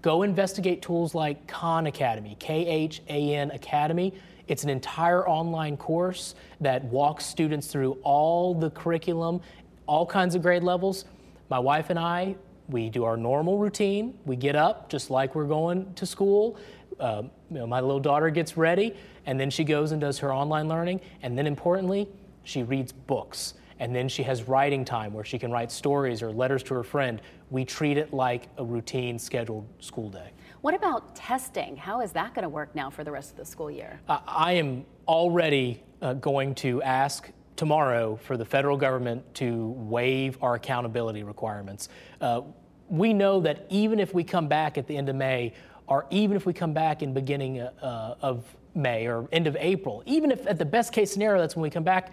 Go 0.03 0.23
investigate 0.23 0.83
tools 0.83 1.15
like 1.15 1.47
Khan 1.47 1.87
Academy, 1.87 2.37
K 2.41 2.67
H 2.67 3.01
A 3.09 3.35
N 3.35 3.53
Academy. 3.53 4.13
It's 4.49 4.65
an 4.65 4.71
entire 4.71 5.27
online 5.27 5.77
course 5.77 6.35
that 6.61 6.85
walks 6.85 7.25
students 7.25 7.69
through 7.69 7.93
all 8.03 8.55
the 8.55 8.71
curriculum, 8.71 9.41
all 9.87 10.05
kinds 10.05 10.35
of 10.35 10.43
grade 10.43 10.63
levels. 10.63 11.05
My 11.49 11.59
wife 11.59 11.91
and 11.91 11.99
I, 11.99 12.35
we 12.69 12.91
do 12.91 13.05
our 13.05 13.17
normal 13.17 13.57
routine. 13.59 14.19
We 14.27 14.37
get 14.37 14.57
up 14.57 14.91
just 14.91 15.11
like 15.11 15.35
we're 15.35 15.47
going 15.47 15.95
to 15.95 16.07
school 16.07 16.59
uh, 17.01 17.23
you 17.55 17.61
know, 17.61 17.67
my 17.69 17.81
little 17.81 18.01
daughter 18.01 18.31
gets 18.31 18.57
ready, 18.57 18.95
and 19.27 19.39
then 19.39 19.49
she 19.49 19.63
goes 19.63 19.93
and 19.93 20.01
does 20.01 20.19
her 20.19 20.35
online 20.35 20.69
learning, 20.69 21.01
and 21.23 21.39
then 21.39 21.47
importantly, 21.47 22.09
she 22.43 22.65
reads 22.65 22.91
books. 22.91 23.55
And 23.79 23.95
then 23.95 24.09
she 24.09 24.23
has 24.23 24.45
writing 24.45 24.85
time 24.85 25.13
where 25.13 25.25
she 25.25 25.39
can 25.39 25.51
write 25.51 25.71
stories 25.71 26.23
or 26.23 26.33
letters 26.33 26.63
to 26.65 26.75
her 26.75 26.83
friend. 26.83 27.21
We 27.51 27.65
treat 27.65 27.97
it 27.97 28.13
like 28.13 28.49
a 28.57 28.65
routine 28.65 29.19
scheduled 29.19 29.67
school 29.81 30.11
day. 30.11 30.31
What 30.61 30.75
about 30.75 31.15
testing? 31.15 31.77
How 31.77 32.01
is 32.01 32.13
that 32.13 32.35
going 32.35 32.45
to 32.45 32.49
work 32.49 32.75
now 32.75 32.89
for 32.89 33.05
the 33.05 33.11
rest 33.11 33.31
of 33.33 33.37
the 33.37 33.45
school 33.45 33.71
year? 33.71 34.01
Uh, 34.09 34.21
I 34.27 34.53
am 34.53 34.85
already 35.07 35.83
uh, 36.03 36.15
going 36.15 36.55
to 36.57 36.83
ask 36.83 37.31
tomorrow 37.57 38.17
for 38.17 38.37
the 38.37 38.45
federal 38.45 38.77
government 38.77 39.35
to 39.35 39.69
waive 39.77 40.39
our 40.41 40.55
accountability 40.55 41.23
requirements. 41.23 41.89
Uh, 42.21 42.43
we 42.89 43.13
know 43.13 43.41
that 43.41 43.67
even 43.71 43.99
if 43.99 44.15
we 44.15 44.23
come 44.25 44.47
back 44.47 44.79
at 44.79 44.87
the 44.87 44.97
end 44.97 45.09
of 45.09 45.17
May, 45.17 45.53
or 45.87 46.07
even 46.11 46.37
if 46.37 46.47
we 46.47 46.53
come 46.53 46.73
back 46.73 47.03
in 47.03 47.13
beginning 47.13 47.61
uh, 47.61 48.17
of 48.21 48.45
May 48.75 49.07
or 49.07 49.29
end 49.33 49.47
of 49.47 49.57
April, 49.59 50.03
even 50.07 50.31
if 50.31 50.47
at 50.47 50.59
the 50.59 50.65
best 50.65 50.93
case 50.93 51.13
scenario 51.13 51.41
that's 51.41 51.57
when 51.57 51.63
we 51.63 51.71
come 51.71 51.85
back, 51.85 52.13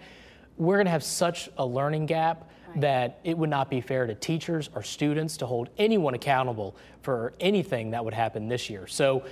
we're 0.56 0.76
going 0.76 0.86
to 0.86 0.92
have 0.92 1.04
such 1.04 1.48
a 1.58 1.64
learning 1.64 2.06
gap 2.06 2.50
right. 2.68 2.80
that 2.82 3.20
it 3.24 3.36
would 3.36 3.50
not 3.50 3.70
be 3.70 3.80
fair 3.80 4.06
to 4.06 4.14
teachers 4.14 4.68
or 4.74 4.82
students 4.82 5.36
to 5.38 5.46
hold 5.46 5.70
anyone 5.78 6.14
accountable 6.14 6.76
for 7.02 7.32
anything 7.40 7.90
that 7.90 8.04
would 8.04 8.14
happen 8.14 8.48
this 8.48 8.68
year. 8.68 8.86
So 8.86 9.24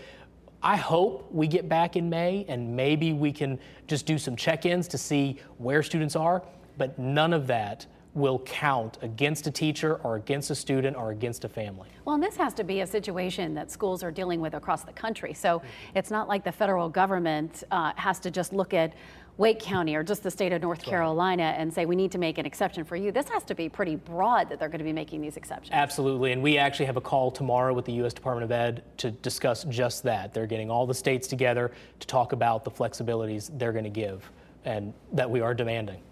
I 0.62 0.76
hope 0.76 1.30
we 1.30 1.46
get 1.46 1.68
back 1.68 1.96
in 1.96 2.10
May 2.10 2.44
and 2.48 2.74
maybe 2.74 3.12
we 3.12 3.32
can 3.32 3.58
just 3.86 4.06
do 4.06 4.18
some 4.18 4.36
check 4.36 4.66
ins 4.66 4.88
to 4.88 4.98
see 4.98 5.38
where 5.58 5.82
students 5.82 6.16
are, 6.16 6.42
but 6.78 6.98
none 6.98 7.32
of 7.32 7.46
that 7.48 7.86
will 8.14 8.40
count 8.40 8.98
against 9.02 9.46
a 9.46 9.50
teacher 9.50 10.00
or 10.02 10.16
against 10.16 10.50
a 10.50 10.54
student 10.54 10.96
or 10.96 11.12
against 11.12 11.44
a 11.44 11.48
family. 11.48 11.88
Well, 12.04 12.16
and 12.16 12.24
this 12.24 12.36
has 12.36 12.52
to 12.54 12.64
be 12.64 12.80
a 12.80 12.86
situation 12.86 13.54
that 13.54 13.70
schools 13.70 14.02
are 14.02 14.10
dealing 14.10 14.40
with 14.40 14.54
across 14.54 14.82
the 14.82 14.92
country. 14.92 15.32
So 15.32 15.62
it's 15.94 16.10
not 16.10 16.28
like 16.28 16.44
the 16.44 16.52
federal 16.52 16.88
government 16.88 17.62
uh, 17.70 17.92
has 17.96 18.18
to 18.20 18.30
just 18.30 18.52
look 18.52 18.74
at 18.74 18.94
Wake 19.36 19.60
County 19.60 19.94
or 19.94 20.02
just 20.02 20.22
the 20.22 20.30
state 20.30 20.52
of 20.52 20.60
North 20.60 20.82
Carolina 20.82 21.54
and 21.56 21.72
say 21.72 21.86
we 21.86 21.96
need 21.96 22.12
to 22.12 22.18
make 22.18 22.36
an 22.36 22.44
exception 22.44 22.84
for 22.84 22.96
you. 22.96 23.10
This 23.10 23.28
has 23.30 23.42
to 23.44 23.54
be 23.54 23.70
pretty 23.70 23.96
broad 23.96 24.50
that 24.50 24.58
they're 24.58 24.68
going 24.68 24.80
to 24.80 24.84
be 24.84 24.92
making 24.92 25.22
these 25.22 25.38
exceptions. 25.38 25.70
Absolutely. 25.72 26.32
And 26.32 26.42
we 26.42 26.58
actually 26.58 26.86
have 26.86 26.98
a 26.98 27.00
call 27.00 27.30
tomorrow 27.30 27.72
with 27.72 27.86
the 27.86 27.92
U.S. 27.94 28.12
Department 28.12 28.44
of 28.44 28.52
Ed 28.52 28.82
to 28.98 29.12
discuss 29.12 29.64
just 29.64 30.02
that. 30.02 30.34
They're 30.34 30.46
getting 30.46 30.70
all 30.70 30.86
the 30.86 30.92
states 30.92 31.26
together 31.26 31.70
to 32.00 32.06
talk 32.06 32.32
about 32.32 32.64
the 32.64 32.70
flexibilities 32.70 33.50
they're 33.58 33.72
going 33.72 33.84
to 33.84 33.90
give 33.90 34.30
and 34.66 34.92
that 35.12 35.30
we 35.30 35.40
are 35.40 35.54
demanding. 35.54 36.02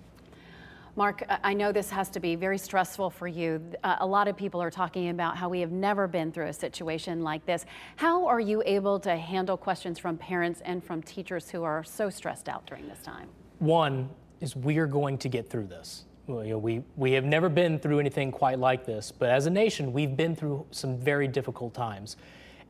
Mark, 0.98 1.22
I 1.44 1.54
know 1.54 1.70
this 1.70 1.90
has 1.90 2.10
to 2.10 2.18
be 2.18 2.34
very 2.34 2.58
stressful 2.58 3.10
for 3.10 3.28
you. 3.28 3.62
Uh, 3.84 3.98
a 4.00 4.06
lot 4.06 4.26
of 4.26 4.36
people 4.36 4.60
are 4.60 4.68
talking 4.68 5.10
about 5.10 5.36
how 5.36 5.48
we 5.48 5.60
have 5.60 5.70
never 5.70 6.08
been 6.08 6.32
through 6.32 6.46
a 6.46 6.52
situation 6.52 7.22
like 7.22 7.46
this. 7.46 7.66
How 7.94 8.26
are 8.26 8.40
you 8.40 8.64
able 8.66 8.98
to 8.98 9.16
handle 9.16 9.56
questions 9.56 10.00
from 10.00 10.18
parents 10.18 10.60
and 10.64 10.82
from 10.82 11.00
teachers 11.02 11.48
who 11.48 11.62
are 11.62 11.84
so 11.84 12.10
stressed 12.10 12.48
out 12.48 12.66
during 12.66 12.88
this 12.88 12.98
time? 12.98 13.28
One 13.60 14.10
is 14.40 14.56
we 14.56 14.78
are 14.78 14.88
going 14.88 15.18
to 15.18 15.28
get 15.28 15.48
through 15.48 15.68
this. 15.68 16.04
Well, 16.26 16.44
you 16.44 16.50
know, 16.50 16.58
we, 16.58 16.82
we 16.96 17.12
have 17.12 17.24
never 17.24 17.48
been 17.48 17.78
through 17.78 18.00
anything 18.00 18.32
quite 18.32 18.58
like 18.58 18.84
this, 18.84 19.12
but 19.12 19.30
as 19.30 19.46
a 19.46 19.50
nation, 19.50 19.92
we've 19.92 20.16
been 20.16 20.34
through 20.34 20.66
some 20.72 20.98
very 20.98 21.28
difficult 21.28 21.74
times. 21.74 22.16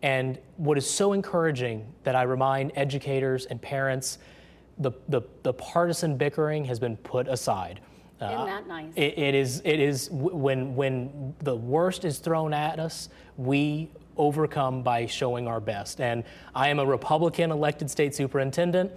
And 0.03 0.39
what 0.59 0.77
is 0.77 0.89
so 0.89 1.15
encouraging 1.15 1.91
that 2.03 2.15
I 2.15 2.25
remind 2.25 2.73
educators 2.77 3.47
and 3.47 3.63
parents 3.63 4.19
the, 4.77 4.93
the, 5.09 5.23
the 5.45 5.55
partisan 5.55 6.19
bickering 6.19 6.67
has 6.67 6.79
been 6.79 6.99
put 6.99 7.27
aside 7.27 7.81
Uh, 8.21 8.27
Isn't 8.27 8.47
that 8.47 8.67
nice? 8.67 8.93
It, 8.97 9.19
it 9.19 9.35
is. 9.35 9.63
It 9.65 9.81
is 9.81 10.09
when 10.11 10.75
when 10.75 11.35
the 11.41 11.55
worst 11.55 12.05
is 12.05 12.19
thrown 12.19 12.53
at 12.53 12.81
us, 12.81 13.09
we 13.37 13.91
overcome 14.17 14.83
by 14.83 15.07
showing 15.07 15.47
our 15.47 15.61
best. 15.61 16.01
And 16.01 16.25
I 16.55 16.69
am 16.69 16.81
a 16.81 16.87
Republican 16.87 17.53
elected 17.53 17.91
state 17.91 18.15
superintendent. 18.15 18.91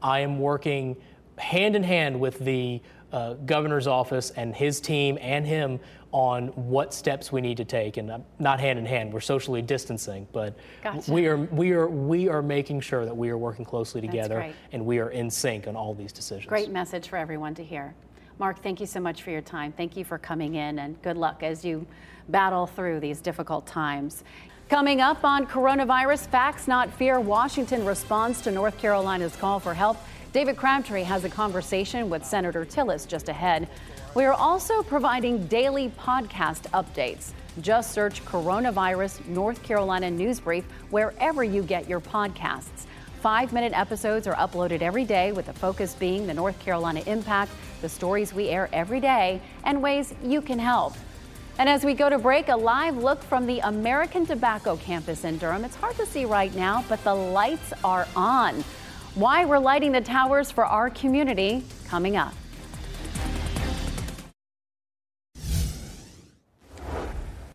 I 0.00 0.20
am 0.20 0.38
working 0.38 0.96
hand 1.38 1.74
in 1.74 1.82
hand 1.82 2.18
with 2.18 2.38
the 2.38 2.80
uh, 3.12 3.34
governor's 3.44 3.86
office 3.86 4.30
and 4.30 4.54
his 4.54 4.80
team 4.80 5.18
and 5.20 5.46
him 5.46 5.80
on 6.12 6.48
what 6.48 6.92
steps 6.94 7.32
we 7.32 7.40
need 7.40 7.56
to 7.56 7.64
take 7.64 7.96
and 7.96 8.10
uh, 8.10 8.18
not 8.38 8.60
hand 8.60 8.78
in 8.78 8.84
hand 8.84 9.12
we're 9.12 9.20
socially 9.20 9.62
distancing 9.62 10.26
but 10.32 10.54
gotcha. 10.82 11.10
we 11.10 11.26
are 11.26 11.36
we 11.36 11.72
are 11.72 11.88
we 11.88 12.28
are 12.28 12.42
making 12.42 12.80
sure 12.80 13.04
that 13.04 13.16
we 13.16 13.30
are 13.30 13.38
working 13.38 13.64
closely 13.64 14.00
together 14.00 14.52
and 14.72 14.84
we 14.84 14.98
are 14.98 15.10
in 15.10 15.30
sync 15.30 15.66
on 15.66 15.74
all 15.74 15.94
these 15.94 16.12
decisions 16.12 16.46
great 16.46 16.70
message 16.70 17.08
for 17.08 17.16
everyone 17.16 17.54
to 17.54 17.64
hear 17.64 17.94
mark 18.42 18.60
thank 18.60 18.80
you 18.80 18.86
so 18.86 18.98
much 18.98 19.22
for 19.22 19.30
your 19.30 19.40
time. 19.40 19.70
Thank 19.70 19.96
you 19.96 20.04
for 20.04 20.18
coming 20.18 20.56
in 20.56 20.80
and 20.80 21.00
good 21.02 21.16
luck 21.16 21.44
as 21.44 21.64
you 21.64 21.86
battle 22.28 22.66
through 22.66 22.98
these 22.98 23.20
difficult 23.20 23.68
times. 23.68 24.24
Coming 24.68 25.00
up 25.00 25.22
on 25.22 25.46
coronavirus 25.46 26.26
facts 26.26 26.66
not 26.66 26.92
fear. 26.92 27.20
Washington 27.20 27.86
responds 27.86 28.40
to 28.40 28.50
north 28.50 28.76
carolina's 28.78 29.36
call 29.36 29.60
for 29.60 29.74
help. 29.74 29.96
David 30.32 30.56
crabtree 30.56 31.04
has 31.04 31.22
a 31.22 31.28
conversation 31.28 32.10
with 32.10 32.24
senator 32.24 32.64
tillis 32.64 33.06
just 33.06 33.28
ahead. 33.28 33.68
We 34.16 34.24
are 34.24 34.32
also 34.32 34.82
providing 34.82 35.46
daily 35.46 35.90
podcast 35.90 36.62
updates. 36.72 37.34
Just 37.60 37.92
search 37.92 38.24
Coronavirus 38.24 39.24
North 39.28 39.62
Carolina 39.62 40.10
News 40.10 40.40
Brief 40.40 40.64
wherever 40.90 41.44
you 41.44 41.62
get 41.62 41.88
your 41.88 42.00
podcasts. 42.00 42.86
Five 43.22 43.52
minute 43.52 43.72
episodes 43.72 44.26
are 44.26 44.34
uploaded 44.34 44.82
every 44.82 45.04
day, 45.04 45.30
with 45.30 45.46
the 45.46 45.52
focus 45.52 45.94
being 45.94 46.26
the 46.26 46.34
North 46.34 46.58
Carolina 46.58 47.04
impact, 47.06 47.52
the 47.80 47.88
stories 47.88 48.34
we 48.34 48.48
air 48.48 48.68
every 48.72 48.98
day, 48.98 49.40
and 49.62 49.80
ways 49.80 50.12
you 50.24 50.42
can 50.42 50.58
help. 50.58 50.94
And 51.60 51.68
as 51.68 51.84
we 51.84 51.94
go 51.94 52.10
to 52.10 52.18
break, 52.18 52.48
a 52.48 52.56
live 52.56 52.96
look 52.96 53.22
from 53.22 53.46
the 53.46 53.60
American 53.60 54.26
Tobacco 54.26 54.76
campus 54.76 55.22
in 55.22 55.38
Durham. 55.38 55.64
It's 55.64 55.76
hard 55.76 55.94
to 55.98 56.06
see 56.06 56.24
right 56.24 56.52
now, 56.56 56.84
but 56.88 57.04
the 57.04 57.14
lights 57.14 57.72
are 57.84 58.08
on. 58.16 58.64
Why 59.14 59.44
we're 59.44 59.60
lighting 59.60 59.92
the 59.92 60.00
towers 60.00 60.50
for 60.50 60.66
our 60.66 60.90
community 60.90 61.62
coming 61.86 62.16
up. 62.16 62.34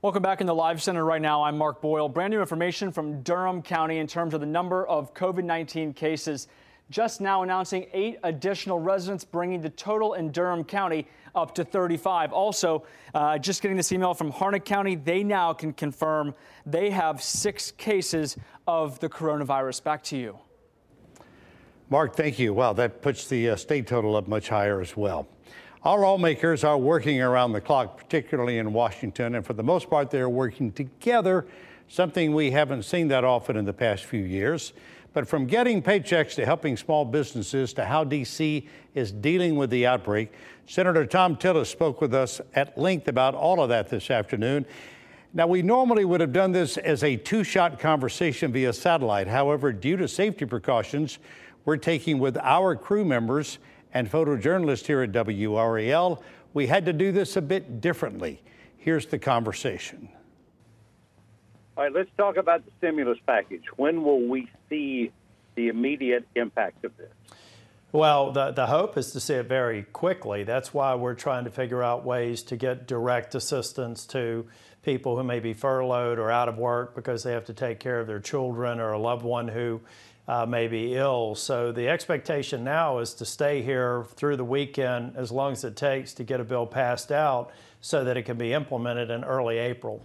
Welcome 0.03 0.21
back 0.21 0.41
in 0.41 0.47
the 0.47 0.53
Live 0.53 0.79
Center 0.79 1.03
right 1.03 1.21
now. 1.21 1.41
I'm 1.41 1.57
Mark 1.57 1.81
Boyle. 1.81 2.07
Brand 2.07 2.31
new 2.31 2.39
information 2.39 2.91
from 2.91 3.23
Durham 3.23 3.63
County 3.63 3.97
in 3.97 4.05
terms 4.05 4.35
of 4.35 4.41
the 4.41 4.45
number 4.45 4.85
of 4.85 5.11
COVID 5.15 5.43
19 5.43 5.91
cases. 5.93 6.49
Just 6.91 7.19
now 7.19 7.41
announcing 7.41 7.87
eight 7.93 8.19
additional 8.23 8.77
residents, 8.79 9.25
bringing 9.25 9.59
the 9.59 9.71
total 9.71 10.13
in 10.13 10.31
Durham 10.31 10.63
County 10.63 11.07
up 11.33 11.55
to 11.55 11.63
35. 11.63 12.31
Also, 12.31 12.85
uh, 13.15 13.39
just 13.39 13.63
getting 13.63 13.75
this 13.75 13.91
email 13.91 14.13
from 14.13 14.31
Harnett 14.31 14.65
County, 14.65 14.93
they 14.93 15.23
now 15.23 15.51
can 15.51 15.73
confirm 15.73 16.35
they 16.67 16.91
have 16.91 17.19
six 17.23 17.71
cases 17.71 18.37
of 18.67 18.99
the 18.99 19.09
coronavirus. 19.09 19.83
Back 19.83 20.03
to 20.03 20.17
you. 20.17 20.37
Mark, 21.89 22.15
thank 22.15 22.37
you. 22.37 22.53
Wow, 22.53 22.73
that 22.73 23.01
puts 23.01 23.27
the 23.27 23.49
uh, 23.49 23.55
state 23.55 23.87
total 23.87 24.15
up 24.15 24.27
much 24.27 24.49
higher 24.49 24.79
as 24.79 24.95
well. 24.95 25.27
Our 25.84 26.00
lawmakers 26.00 26.63
are 26.63 26.77
working 26.77 27.22
around 27.22 27.51
the 27.51 27.62
clock, 27.62 27.98
particularly 27.98 28.57
in 28.57 28.74
Washington, 28.74 29.36
and 29.36 29.46
for 29.46 29.53
the 29.53 29.63
most 29.63 29.89
part, 29.89 30.10
they're 30.10 30.27
working 30.27 30.72
together, 30.72 31.46
something 31.88 32.34
we 32.34 32.50
haven't 32.50 32.84
seen 32.84 33.10
that 33.10 33.24
often 33.24 33.55
in 33.55 33.65
the 33.65 33.74
past 33.74 34.05
few 34.05 34.24
years. 34.24 34.74
But 35.13 35.27
from 35.27 35.46
getting 35.46 35.84
paychecks 35.84 36.34
to 36.36 36.46
helping 36.46 36.77
small 36.77 37.05
businesses 37.05 37.74
to 37.74 37.86
how 37.86 38.03
D.C. 38.03 38.67
is 38.96 39.12
dealing 39.12 39.55
with 39.55 39.69
the 39.69 39.86
outbreak, 39.86 40.34
Senator 40.65 41.05
Thom 41.05 41.36
Tillis 41.36 41.67
spoke 41.67 42.01
with 42.01 42.13
us 42.13 42.41
at 42.55 42.75
length 42.77 43.07
about 43.07 43.36
all 43.36 43.62
of 43.62 43.69
that 43.69 43.88
this 43.88 44.10
afternoon. 44.10 44.65
Now, 45.34 45.46
we 45.46 45.62
normally 45.62 46.05
would 46.05 46.22
have 46.22 46.34
done 46.34 46.53
this 46.53 46.77
as 46.77 47.03
a 47.03 47.15
two 47.17 47.43
shot 47.43 47.79
conversation 47.79 48.51
via 48.51 48.74
satellite. 48.74 49.27
However, 49.27 49.72
due 49.72 49.98
to 49.98 50.07
safety 50.07 50.46
precautions, 50.46 51.19
we're 51.65 51.77
taking 51.77 52.17
with 52.17 52.36
our 52.38 52.75
crew 52.75 53.05
members 53.05 53.60
and 53.94 54.12
photojournalist 54.12 54.86
here 54.86 55.01
at 55.01 55.12
WRAL, 55.12 56.22
we 56.53 56.67
had 56.67 56.86
to 56.86 56.94
do 56.94 57.12
this 57.12 57.36
a 57.36 57.41
bit 57.41 57.82
differently. 57.82 58.41
Here's 58.77 59.06
the 59.06 59.20
conversation. 59.20 60.10
All 61.75 61.84
right, 61.84 61.94
let's 61.94 62.10
talk 62.17 62.38
about 62.38 62.65
the 62.65 62.72
stimulus 62.79 63.20
package. 63.25 63.63
When 63.75 64.03
will 64.03 64.27
we 64.27 64.50
see 64.70 65.12
the 65.56 65.67
immediate 65.67 66.27
impact 66.36 66.84
of 66.86 66.96
this? 66.98 67.12
Well, 67.91 68.32
the, 68.32 68.51
the 68.51 68.65
hope 68.65 68.98
is 68.98 69.12
to 69.12 69.20
see 69.20 69.36
it 69.36 69.48
very 69.48 69.84
quickly. 69.84 70.44
That's 70.44 70.74
why 70.74 70.96
we're 70.96 71.13
trying 71.13 71.46
to 71.46 71.51
figure 71.51 71.82
out 71.82 72.03
ways 72.03 72.44
to 72.44 72.58
get 72.58 72.88
direct 72.88 73.34
assistance 73.34 74.06
to 74.08 74.48
people 74.84 75.17
who 75.17 75.24
may 75.24 75.39
be 75.39 75.53
furloughed 75.53 76.20
or 76.20 76.32
out 76.32 76.50
of 76.50 76.58
work 76.58 76.96
because 76.96 77.24
they 77.24 77.32
have 77.32 77.46
to 77.46 77.53
take 77.53 77.79
care 77.79 78.00
of 78.00 78.08
their 78.08 78.20
children 78.20 78.79
or 78.79 78.91
a 78.91 79.00
loved 79.00 79.24
one 79.24 79.48
who 79.48 79.82
uh, 80.27 80.46
may 80.46 80.67
be 80.67 80.96
ill. 80.96 81.36
So 81.36 81.72
the 81.72 81.88
expectation 81.88 82.63
now 82.63 83.00
is 83.00 83.13
to 83.15 83.25
stay 83.25 83.62
here 83.62 84.05
through 84.15 84.38
the 84.38 84.46
weekend 84.46 85.15
as 85.15 85.31
long 85.31 85.53
as 85.53 85.63
it 85.63 85.75
takes 85.75 86.13
to 86.13 86.24
get 86.24 86.39
a 86.39 86.43
bill 86.43 86.65
passed 86.65 87.12
out 87.12 87.51
so 87.79 88.03
that 88.03 88.17
it 88.17 88.24
can 88.24 88.38
be 88.38 88.53
implemented 88.53 89.10
in 89.10 89.24
early 89.24 89.57
April. 89.57 90.03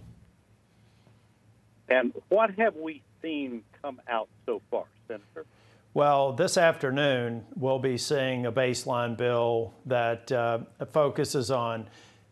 And 1.89 2.13
what 2.29 2.51
have 2.57 2.75
we 2.75 3.01
seen 3.21 3.63
come 3.81 3.99
out 4.07 4.29
so 4.45 4.61
far, 4.71 4.85
Senator? 5.07 5.45
Well, 5.93 6.33
this 6.33 6.57
afternoon, 6.57 7.45
we'll 7.55 7.77
be 7.77 7.97
seeing 7.97 8.45
a 8.45 8.51
baseline 8.51 9.15
bill 9.15 9.73
that 9.85 10.31
uh, 10.31 10.59
focuses 10.91 11.51
on 11.51 11.87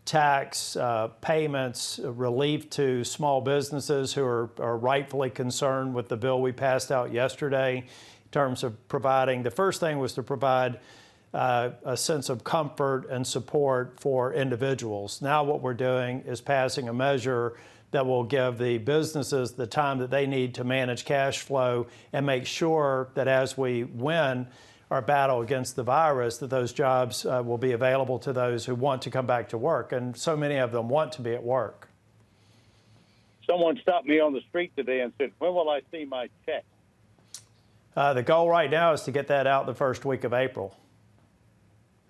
tax 0.06 0.76
uh, 0.76 1.10
payments, 1.22 2.00
relief 2.04 2.70
to 2.72 3.04
small 3.04 3.42
businesses 3.42 4.14
who 4.14 4.24
are, 4.24 4.50
are, 4.60 4.78
rightfully 4.78 5.30
concerned 5.30 5.94
with 5.94 6.10
the 6.10 6.18
bill 6.18 6.42
we 6.42 6.52
passed 6.52 6.92
out 6.92 7.12
yesterday 7.12 7.78
in 7.78 8.32
terms 8.32 8.64
of 8.64 8.88
providing. 8.88 9.44
The 9.44 9.52
first 9.52 9.80
thing 9.80 10.00
was 10.00 10.14
to 10.14 10.24
provide 10.24 10.80
uh, 11.34 11.72
a 11.86 11.96
sense 11.96 12.30
of 12.30 12.44
comfort 12.44 13.08
and 13.10 13.26
support 13.26 14.00
for 14.00 14.34
individuals. 14.34 15.22
Now, 15.22 15.44
what 15.44 15.62
we're 15.62 15.74
doing 15.74 16.22
is 16.22 16.42
passing 16.42 16.90
a 16.90 16.94
measure 16.94 17.54
that 17.92 18.06
will 18.06 18.24
give 18.24 18.58
the 18.58 18.78
businesses 18.80 19.52
the 19.54 19.68
time 19.68 20.00
that 20.00 20.10
they 20.10 20.26
need 20.26 20.56
to 20.56 20.64
manage 20.64 21.06
cash 21.06 21.40
flow 21.40 21.88
and 22.14 22.26
make 22.26 22.46
sure 22.46 23.10
that 23.14 23.28
as 23.28 23.58
we 23.58 23.84
win, 23.84 24.48
our 24.92 25.02
battle 25.02 25.42
against 25.42 25.78
the 25.78 25.84
virus, 25.84 26.38
that 26.40 26.50
those 26.50 26.74
jobs 26.74 27.26
uh, 27.26 27.42
will 27.44 27.58
be 27.58 27.72
available 27.72 28.20
to 28.20 28.34
those 28.34 28.66
who 28.66 28.76
want 28.76 29.02
to 29.04 29.10
come 29.10 29.26
back 29.26 29.48
to 29.50 29.58
work. 29.58 29.94
And 29.94 30.16
so 30.16 30.36
many 30.36 30.58
of 30.58 30.74
them 30.74 30.90
want 30.90 31.14
to 31.14 31.22
be 31.22 31.34
at 31.34 31.42
work. 31.42 31.88
Someone 33.48 33.80
stopped 33.82 34.06
me 34.06 34.20
on 34.20 34.34
the 34.34 34.42
street 34.50 34.74
today 34.76 35.00
and 35.00 35.14
said, 35.18 35.32
When 35.40 35.56
will 35.56 35.70
I 35.70 35.80
see 35.92 36.04
my 36.04 36.28
check? 36.46 36.66
Uh, 37.96 38.14
the 38.14 38.22
goal 38.22 38.50
right 38.50 38.70
now 38.70 38.92
is 38.92 39.04
to 39.04 39.12
get 39.12 39.28
that 39.30 39.48
out 39.48 39.66
the 39.66 39.74
first 39.74 40.04
week 40.04 40.26
of 40.26 40.34
April. 40.34 40.78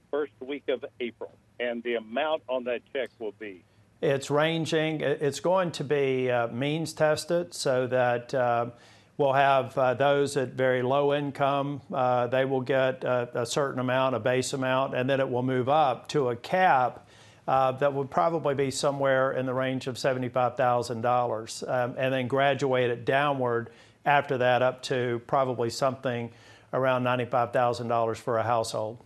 First 0.09 0.33
week 0.39 0.67
of 0.67 0.83
April. 0.99 1.31
And 1.59 1.83
the 1.83 1.95
amount 1.95 2.41
on 2.49 2.63
that 2.63 2.81
check 2.91 3.09
will 3.19 3.33
be? 3.39 3.63
It's 4.01 4.31
ranging. 4.31 5.01
It's 5.01 5.39
going 5.39 5.71
to 5.73 5.83
be 5.83 6.31
uh, 6.31 6.47
means 6.47 6.93
tested 6.93 7.53
so 7.53 7.85
that 7.87 8.33
uh, 8.33 8.71
We'll 9.17 9.33
have 9.33 9.77
uh, 9.77 9.93
those 9.93 10.37
at 10.37 10.53
very 10.53 10.81
low 10.81 11.13
income, 11.13 11.81
uh, 11.93 12.27
they 12.27 12.45
will 12.45 12.61
get 12.61 13.03
a, 13.03 13.41
a, 13.41 13.45
certain 13.45 13.79
amount, 13.79 14.15
a 14.15 14.19
base 14.19 14.53
amount, 14.53 14.95
and 14.95 15.09
then 15.09 15.19
it 15.19 15.29
will 15.29 15.43
move 15.43 15.69
up 15.69 16.07
to 16.09 16.29
a 16.29 16.35
cap 16.35 17.07
uh, 17.47 17.71
that 17.73 17.93
would 17.93 18.09
probably 18.09 18.55
be 18.55 18.71
somewhere 18.71 19.33
in 19.33 19.45
the 19.45 19.53
range 19.53 19.87
of 19.87 19.95
$75,000, 19.95 21.69
um, 21.69 21.95
and 21.97 22.13
then 22.13 22.27
graduate 22.27 22.89
it 22.89 23.05
downward 23.05 23.69
after 24.05 24.37
that 24.37 24.61
up 24.61 24.81
to 24.83 25.21
probably 25.27 25.69
something 25.69 26.31
around 26.73 27.03
$95,000 27.03 28.17
for 28.17 28.37
a 28.37 28.43
household. 28.43 28.97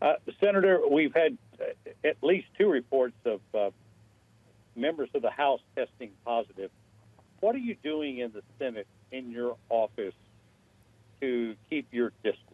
Uh, 0.00 0.14
Senator, 0.38 0.80
we've 0.88 1.14
had 1.14 1.36
uh, 1.60 1.64
at 2.04 2.16
least 2.22 2.46
two 2.56 2.70
reports 2.70 3.16
of 3.24 3.40
uh, 3.54 3.70
members 4.76 5.08
of 5.14 5.22
the 5.22 5.30
House 5.30 5.60
testing 5.74 6.10
positive 6.24 6.70
what 7.40 7.54
are 7.54 7.58
you 7.58 7.76
doing 7.82 8.18
in 8.18 8.32
the 8.32 8.42
Senate 8.58 8.86
in 9.12 9.30
your 9.30 9.56
office 9.68 10.14
to 11.20 11.54
keep 11.70 11.86
your 11.92 12.12
distance? 12.22 12.44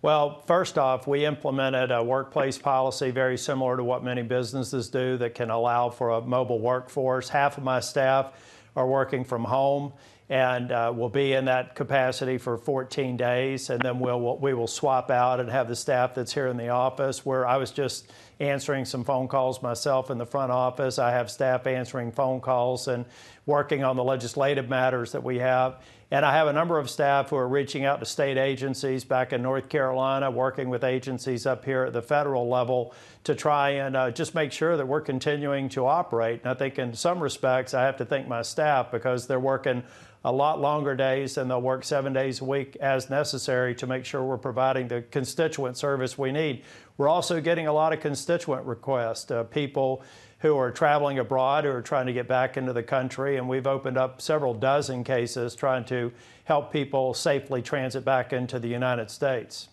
Well, 0.00 0.42
first 0.46 0.78
off, 0.78 1.08
we 1.08 1.24
implemented 1.24 1.90
a 1.90 2.02
workplace 2.02 2.56
policy 2.56 3.10
very 3.10 3.36
similar 3.36 3.76
to 3.76 3.82
what 3.82 4.04
many 4.04 4.22
businesses 4.22 4.88
do 4.88 5.16
that 5.16 5.34
can 5.34 5.50
allow 5.50 5.90
for 5.90 6.10
a 6.10 6.20
mobile 6.20 6.60
workforce. 6.60 7.28
Half 7.28 7.58
of 7.58 7.64
my 7.64 7.80
staff 7.80 8.32
are 8.76 8.86
working 8.86 9.24
from 9.24 9.44
home 9.44 9.92
and 10.28 10.70
uh, 10.70 10.92
will 10.94 11.08
be 11.08 11.32
in 11.32 11.46
that 11.46 11.74
capacity 11.74 12.38
for 12.38 12.58
14 12.58 13.16
days, 13.16 13.70
and 13.70 13.80
then 13.80 13.98
we'll, 13.98 14.36
we 14.38 14.52
will 14.52 14.66
swap 14.66 15.10
out 15.10 15.40
and 15.40 15.50
have 15.50 15.68
the 15.68 15.76
staff 15.76 16.14
that's 16.14 16.34
here 16.34 16.48
in 16.48 16.58
the 16.58 16.68
office. 16.68 17.24
Where 17.24 17.46
I 17.46 17.56
was 17.56 17.70
just 17.70 18.12
answering 18.40 18.84
some 18.84 19.04
phone 19.04 19.28
calls 19.28 19.62
myself 19.62 20.10
in 20.10 20.18
the 20.18 20.26
front 20.26 20.52
office, 20.52 20.98
I 20.98 21.10
have 21.10 21.30
staff 21.30 21.66
answering 21.66 22.12
phone 22.12 22.40
calls 22.40 22.88
and 22.88 23.04
working 23.46 23.82
on 23.82 23.96
the 23.96 24.04
legislative 24.04 24.68
matters 24.68 25.12
that 25.12 25.24
we 25.24 25.38
have. 25.38 25.80
And 26.10 26.24
I 26.24 26.32
have 26.32 26.48
a 26.48 26.52
number 26.52 26.78
of 26.78 26.88
staff 26.88 27.28
who 27.28 27.36
are 27.36 27.48
reaching 27.48 27.84
out 27.84 28.00
to 28.00 28.06
state 28.06 28.38
agencies 28.38 29.04
back 29.04 29.34
in 29.34 29.42
North 29.42 29.68
Carolina, 29.68 30.30
working 30.30 30.70
with 30.70 30.82
agencies 30.82 31.44
up 31.44 31.66
here 31.66 31.84
at 31.84 31.92
the 31.92 32.00
federal 32.00 32.48
level 32.48 32.94
to 33.24 33.34
try 33.34 33.70
and 33.70 33.94
uh, 33.94 34.10
just 34.10 34.34
make 34.34 34.52
sure 34.52 34.76
that 34.78 34.86
we're 34.86 35.02
continuing 35.02 35.68
to 35.70 35.84
operate. 35.84 36.40
And 36.42 36.50
I 36.50 36.54
think 36.54 36.78
in 36.78 36.94
some 36.94 37.20
respects, 37.20 37.74
I 37.74 37.82
have 37.84 37.98
to 37.98 38.06
thank 38.06 38.26
my 38.26 38.40
staff 38.40 38.90
because 38.90 39.26
they're 39.26 39.38
working 39.38 39.82
a 40.24 40.32
lot 40.32 40.60
longer 40.60 40.94
days 40.94 41.38
and 41.38 41.50
they'll 41.50 41.62
work 41.62 41.84
seven 41.84 42.12
days 42.12 42.40
a 42.40 42.44
week 42.44 42.76
as 42.76 43.08
necessary 43.08 43.74
to 43.76 43.86
make 43.86 44.04
sure 44.04 44.24
we're 44.24 44.36
providing 44.36 44.88
the 44.88 45.02
constituent 45.02 45.76
service 45.76 46.18
we 46.18 46.32
need. 46.32 46.62
We're 46.96 47.08
also 47.08 47.40
getting 47.40 47.66
a 47.66 47.72
lot 47.72 47.92
of 47.92 48.00
constituent 48.00 48.66
requests, 48.66 49.30
uh, 49.30 49.44
people 49.44 50.02
who 50.40 50.56
are 50.56 50.70
traveling 50.70 51.18
abroad 51.18 51.64
who 51.64 51.70
are 51.70 51.82
trying 51.82 52.06
to 52.06 52.12
get 52.12 52.28
back 52.28 52.56
into 52.56 52.72
the 52.72 52.82
country. 52.82 53.36
And 53.36 53.48
we've 53.48 53.66
opened 53.66 53.98
up 53.98 54.20
several 54.20 54.54
dozen 54.54 55.04
cases 55.04 55.54
trying 55.54 55.84
to 55.86 56.12
help 56.44 56.72
people 56.72 57.14
safely 57.14 57.62
transit 57.62 58.04
back 58.04 58.32
into 58.32 58.58
the 58.58 58.68
United 58.68 59.10
States. 59.10 59.68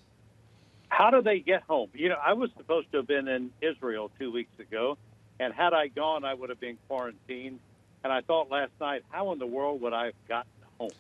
How 0.89 1.09
do 1.09 1.21
they 1.21 1.39
get 1.39 1.63
home? 1.63 1.89
You 1.93 2.09
know, 2.09 2.17
I 2.23 2.33
was 2.33 2.49
supposed 2.57 2.91
to 2.91 2.97
have 2.97 3.07
been 3.07 3.27
in 3.27 3.51
Israel 3.61 4.11
two 4.17 4.31
weeks 4.31 4.57
ago, 4.59 4.97
and 5.39 5.53
had 5.53 5.73
I 5.73 5.87
gone, 5.87 6.23
I 6.23 6.33
would 6.33 6.49
have 6.49 6.59
been 6.59 6.77
quarantined. 6.87 7.59
And 8.05 8.13
I 8.13 8.21
thought 8.21 8.51
last 8.51 8.71
night, 8.79 9.01
how 9.09 9.31
in 9.31 9.39
the 9.39 9.47
world 9.47 9.81
would 9.81 9.91
I 9.91 10.05
have 10.05 10.27
gotten 10.29 10.51
home? 10.77 10.91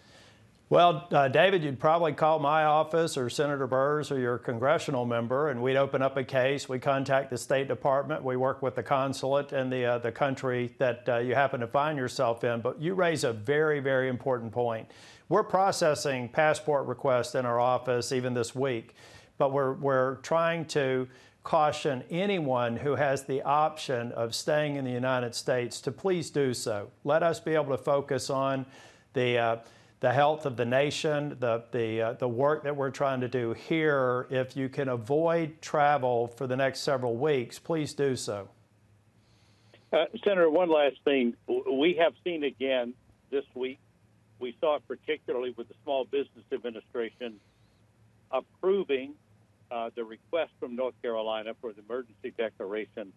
Well, 0.71 1.07
uh, 1.11 1.27
David, 1.27 1.63
you'd 1.63 1.79
probably 1.79 2.13
call 2.13 2.39
my 2.39 2.63
office 2.63 3.15
or 3.15 3.29
Senator 3.29 3.67
Burr's 3.67 4.09
or 4.11 4.17
your 4.17 4.39
congressional 4.39 5.05
member, 5.05 5.51
and 5.51 5.61
we'd 5.61 5.77
open 5.77 6.01
up 6.01 6.17
a 6.17 6.23
case. 6.23 6.67
We 6.67 6.79
contact 6.79 7.29
the 7.29 7.37
State 7.37 7.67
Department. 7.67 8.23
We 8.23 8.37
work 8.37 8.63
with 8.63 8.73
the 8.73 8.81
consulate 8.81 9.53
in 9.53 9.69
the 9.69 9.85
uh, 9.85 9.97
the 9.99 10.11
country 10.11 10.73
that 10.79 11.07
uh, 11.07 11.17
you 11.19 11.35
happen 11.35 11.59
to 11.59 11.67
find 11.67 11.95
yourself 11.95 12.43
in. 12.43 12.61
But 12.61 12.81
you 12.81 12.95
raise 12.95 13.23
a 13.23 13.33
very, 13.33 13.79
very 13.79 14.09
important 14.09 14.51
point. 14.51 14.89
We're 15.29 15.43
processing 15.43 16.27
passport 16.27 16.87
requests 16.87 17.35
in 17.35 17.45
our 17.45 17.59
office 17.59 18.11
even 18.11 18.33
this 18.33 18.55
week, 18.55 18.95
but 19.37 19.51
we're 19.51 19.73
we're 19.73 20.15
trying 20.23 20.65
to 20.69 21.07
caution 21.45 22.03
anyone 22.09 22.75
who 22.75 22.95
has 22.95 23.23
the 23.23 23.41
option 23.43 24.11
of 24.11 24.35
staying 24.35 24.75
in 24.75 24.83
the 24.83 24.91
United 24.91 25.33
States 25.33 25.79
to 25.79 25.91
please 25.91 26.29
do 26.29 26.53
so. 26.53 26.89
Let 27.05 27.23
us 27.23 27.39
be 27.39 27.53
able 27.53 27.69
to 27.69 27.77
focus 27.77 28.29
on 28.29 28.65
the 29.13 29.37
uh, 29.37 29.57
the 30.01 30.11
health 30.11 30.45
of 30.45 30.57
the 30.57 30.65
nation, 30.65 31.37
the, 31.39 31.63
the, 31.71 32.01
uh, 32.01 32.13
the 32.13 32.27
work 32.27 32.63
that 32.63 32.75
we're 32.75 32.91
trying 32.91 33.21
to 33.21 33.27
do 33.27 33.53
here. 33.53 34.27
If 34.29 34.55
you 34.55 34.69
can 34.69 34.89
avoid 34.89 35.61
travel 35.61 36.27
for 36.27 36.45
the 36.45 36.55
next 36.55 36.81
several 36.81 37.15
weeks, 37.15 37.57
please 37.57 37.93
do 37.93 38.15
so. 38.15 38.49
Uh, 39.91 40.05
Senator, 40.23 40.49
one 40.49 40.69
last 40.69 40.97
thing. 41.05 41.33
We 41.47 41.97
have 41.99 42.13
seen 42.23 42.43
again 42.43 42.93
this 43.31 43.45
week, 43.55 43.79
we 44.39 44.55
saw 44.59 44.75
it 44.75 44.83
particularly 44.87 45.55
with 45.57 45.69
the 45.69 45.75
Small 45.83 46.05
Business 46.05 46.43
Administration 46.51 47.39
approving 48.31 49.13
uh, 49.75 49.89
the 49.95 50.03
request 50.03 50.51
from 50.59 50.75
North 50.75 50.93
Carolina 51.01 51.51
for 51.59 51.73
the 51.73 51.81
emergency 51.81 52.33
declaration. 52.37 53.11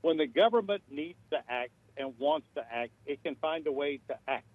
When 0.00 0.16
the 0.16 0.26
government 0.26 0.82
needs 0.90 1.18
to 1.30 1.38
act 1.48 1.70
and 1.96 2.12
wants 2.18 2.46
to 2.56 2.64
act, 2.72 2.90
it 3.06 3.22
can 3.22 3.36
find 3.36 3.66
a 3.66 3.72
way 3.72 4.00
to 4.08 4.16
act. 4.26 4.46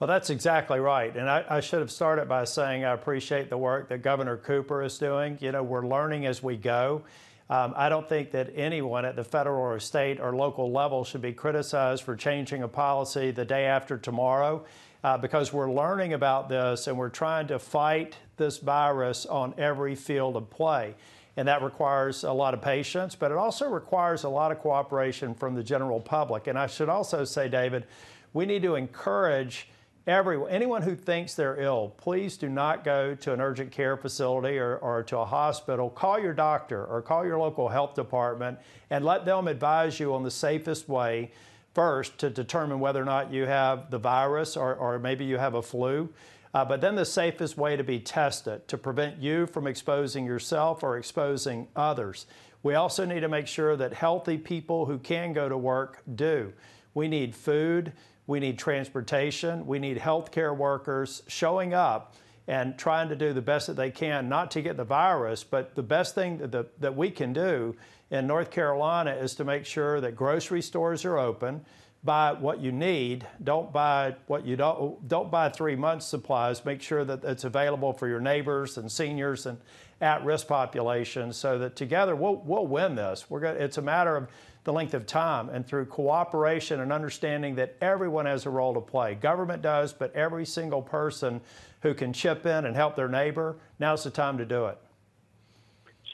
Well, 0.00 0.08
that's 0.08 0.30
exactly 0.30 0.78
right. 0.78 1.14
And 1.14 1.28
I, 1.28 1.44
I, 1.48 1.60
should 1.60 1.80
have 1.80 1.90
started 1.90 2.28
by 2.28 2.44
saying 2.44 2.84
I 2.84 2.92
appreciate 2.92 3.50
the 3.50 3.58
work 3.58 3.88
that 3.88 4.00
Governor 4.00 4.36
Cooper 4.36 4.82
is 4.82 4.96
doing. 4.96 5.38
You 5.40 5.50
know, 5.50 5.64
we're 5.64 5.86
learning 5.86 6.24
as 6.24 6.40
we 6.40 6.56
go. 6.56 7.02
Um, 7.50 7.74
I 7.76 7.88
don't 7.88 8.08
think 8.08 8.30
that 8.30 8.52
anyone 8.54 9.04
at 9.04 9.16
the 9.16 9.24
federal 9.24 9.60
or 9.60 9.80
state 9.80 10.20
or 10.20 10.36
local 10.36 10.70
level 10.70 11.02
should 11.02 11.22
be 11.22 11.32
criticized 11.32 12.04
for 12.04 12.14
changing 12.14 12.62
a 12.62 12.68
policy 12.68 13.32
the 13.32 13.44
day 13.44 13.64
after 13.64 13.98
tomorrow 13.98 14.64
uh, 15.04 15.16
because 15.18 15.52
we're 15.52 15.70
learning 15.70 16.12
about 16.12 16.48
this 16.48 16.86
and 16.86 16.96
we're 16.96 17.08
trying 17.08 17.46
to 17.48 17.58
fight 17.58 18.16
this 18.36 18.58
virus 18.58 19.26
on 19.26 19.54
every 19.58 19.94
field 19.94 20.36
of 20.36 20.50
play. 20.50 20.94
And 21.36 21.46
that 21.46 21.62
requires 21.62 22.24
a 22.24 22.32
lot 22.32 22.52
of 22.52 22.60
patience, 22.60 23.14
but 23.14 23.30
it 23.30 23.36
also 23.36 23.68
requires 23.68 24.24
a 24.24 24.28
lot 24.28 24.50
of 24.50 24.58
cooperation 24.58 25.34
from 25.34 25.54
the 25.54 25.62
general 25.62 26.00
public. 26.00 26.48
And 26.48 26.58
I 26.58 26.66
should 26.66 26.88
also 26.88 27.24
say, 27.24 27.48
David, 27.48 27.84
we 28.32 28.44
need 28.44 28.62
to 28.62 28.74
encourage 28.74 29.68
everyone, 30.08 30.50
anyone 30.50 30.82
who 30.82 30.96
thinks 30.96 31.34
they're 31.34 31.60
ill, 31.60 31.94
please 31.96 32.36
do 32.36 32.48
not 32.48 32.82
go 32.82 33.14
to 33.14 33.32
an 33.32 33.40
urgent 33.40 33.70
care 33.70 33.96
facility 33.96 34.58
or, 34.58 34.78
or 34.78 35.04
to 35.04 35.18
a 35.18 35.24
hospital. 35.24 35.90
Call 35.90 36.18
your 36.18 36.32
doctor 36.32 36.84
or 36.86 37.02
call 37.02 37.24
your 37.24 37.38
local 37.38 37.68
health 37.68 37.94
department 37.94 38.58
and 38.90 39.04
let 39.04 39.24
them 39.24 39.46
advise 39.46 40.00
you 40.00 40.14
on 40.14 40.24
the 40.24 40.30
safest 40.30 40.88
way 40.88 41.30
first 41.78 42.18
to 42.18 42.28
determine 42.28 42.80
whether 42.80 43.00
or 43.00 43.04
not 43.04 43.32
you 43.32 43.46
have 43.46 43.88
the 43.88 43.98
virus 43.98 44.56
or, 44.56 44.74
or 44.74 44.98
maybe 44.98 45.24
you 45.24 45.38
have 45.38 45.54
a 45.54 45.62
flu. 45.62 46.08
Uh, 46.52 46.64
but 46.64 46.80
then 46.80 46.96
the 46.96 47.04
safest 47.04 47.56
way 47.56 47.76
to 47.76 47.84
be 47.84 48.00
tested 48.00 48.66
to 48.66 48.76
prevent 48.76 49.22
you 49.22 49.46
from 49.46 49.68
exposing 49.68 50.26
yourself 50.26 50.82
or 50.82 50.98
exposing 50.98 51.68
others. 51.76 52.26
We 52.64 52.74
also 52.74 53.04
need 53.04 53.20
to 53.20 53.28
make 53.28 53.46
sure 53.46 53.76
that 53.76 53.92
healthy 53.92 54.38
people 54.38 54.86
who 54.86 54.98
can 54.98 55.32
go 55.32 55.48
to 55.48 55.56
work 55.56 56.02
do. 56.16 56.52
We 56.94 57.06
need 57.06 57.36
food, 57.36 57.92
we 58.26 58.40
need 58.40 58.58
transportation. 58.58 59.64
We 59.64 59.78
need 59.78 59.98
healthcare 59.98 60.56
workers 60.56 61.22
showing 61.28 61.74
up 61.74 62.16
and 62.48 62.76
trying 62.76 63.08
to 63.10 63.14
do 63.14 63.32
the 63.32 63.42
best 63.42 63.68
that 63.68 63.76
they 63.76 63.92
can, 63.92 64.28
not 64.28 64.50
to 64.50 64.62
get 64.62 64.76
the 64.76 64.84
virus, 64.84 65.44
but 65.44 65.76
the 65.76 65.82
best 65.84 66.16
thing 66.16 66.38
that, 66.38 66.50
the, 66.50 66.66
that 66.80 66.96
we 66.96 67.08
can 67.08 67.32
do 67.32 67.76
in 68.10 68.26
North 68.26 68.50
Carolina 68.50 69.12
is 69.12 69.34
to 69.36 69.44
make 69.44 69.64
sure 69.66 70.00
that 70.00 70.16
grocery 70.16 70.62
stores 70.62 71.04
are 71.04 71.18
open. 71.18 71.64
Buy 72.04 72.32
what 72.32 72.60
you 72.60 72.70
need. 72.70 73.26
Don't 73.42 73.72
buy 73.72 74.14
what 74.28 74.46
you 74.46 74.56
don't. 74.56 75.06
Don't 75.08 75.30
buy 75.30 75.48
three 75.48 75.74
months' 75.74 76.06
supplies. 76.06 76.64
Make 76.64 76.80
sure 76.80 77.04
that 77.04 77.24
it's 77.24 77.44
available 77.44 77.92
for 77.92 78.06
your 78.06 78.20
neighbors 78.20 78.78
and 78.78 78.90
seniors 78.90 79.46
and 79.46 79.58
at-risk 80.00 80.46
populations, 80.46 81.36
so 81.36 81.58
that 81.58 81.74
together 81.74 82.14
we'll 82.14 82.36
we'll 82.36 82.68
win 82.68 82.94
this. 82.94 83.28
We're 83.28 83.40
going 83.40 83.56
It's 83.56 83.78
a 83.78 83.82
matter 83.82 84.16
of 84.16 84.28
the 84.62 84.72
length 84.72 84.94
of 84.94 85.06
time 85.06 85.48
and 85.48 85.66
through 85.66 85.86
cooperation 85.86 86.80
and 86.80 86.92
understanding 86.92 87.56
that 87.56 87.74
everyone 87.80 88.26
has 88.26 88.46
a 88.46 88.50
role 88.50 88.74
to 88.74 88.80
play. 88.80 89.16
Government 89.16 89.60
does, 89.60 89.92
but 89.92 90.14
every 90.14 90.46
single 90.46 90.82
person 90.82 91.40
who 91.82 91.94
can 91.94 92.12
chip 92.12 92.46
in 92.46 92.64
and 92.64 92.76
help 92.76 92.94
their 92.94 93.08
neighbor, 93.08 93.56
now's 93.80 94.04
the 94.04 94.10
time 94.10 94.38
to 94.38 94.44
do 94.44 94.66
it. 94.66 94.78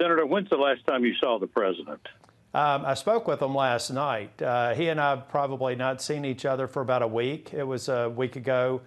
Senator, 0.01 0.27
when's 0.27 0.51
the 0.51 0.57
last 0.57 0.87
time 0.87 1.05
you 1.05 1.15
saw 1.21 1.39
the 1.39 1.47
president? 1.47 2.01
Um, 2.53 2.85
I 2.85 2.95
spoke 2.95 3.27
with 3.27 3.43
him 3.43 3.55
last 3.55 3.91
night. 3.91 4.41
Uh, 4.41 4.75
he 4.75 4.89
and 4.89 5.01
I 5.01 5.11
have 5.11 5.29
probably 5.29 5.75
not 5.75 6.01
seen 6.01 6.25
each 6.25 6.45
other 6.45 6.69
for 6.69 6.83
about 6.83 7.03
a 7.03 7.09
week. 7.09 7.53
It 7.53 7.65
was 7.65 7.89
a 7.89 8.09
week 8.09 8.37
ago 8.37 8.81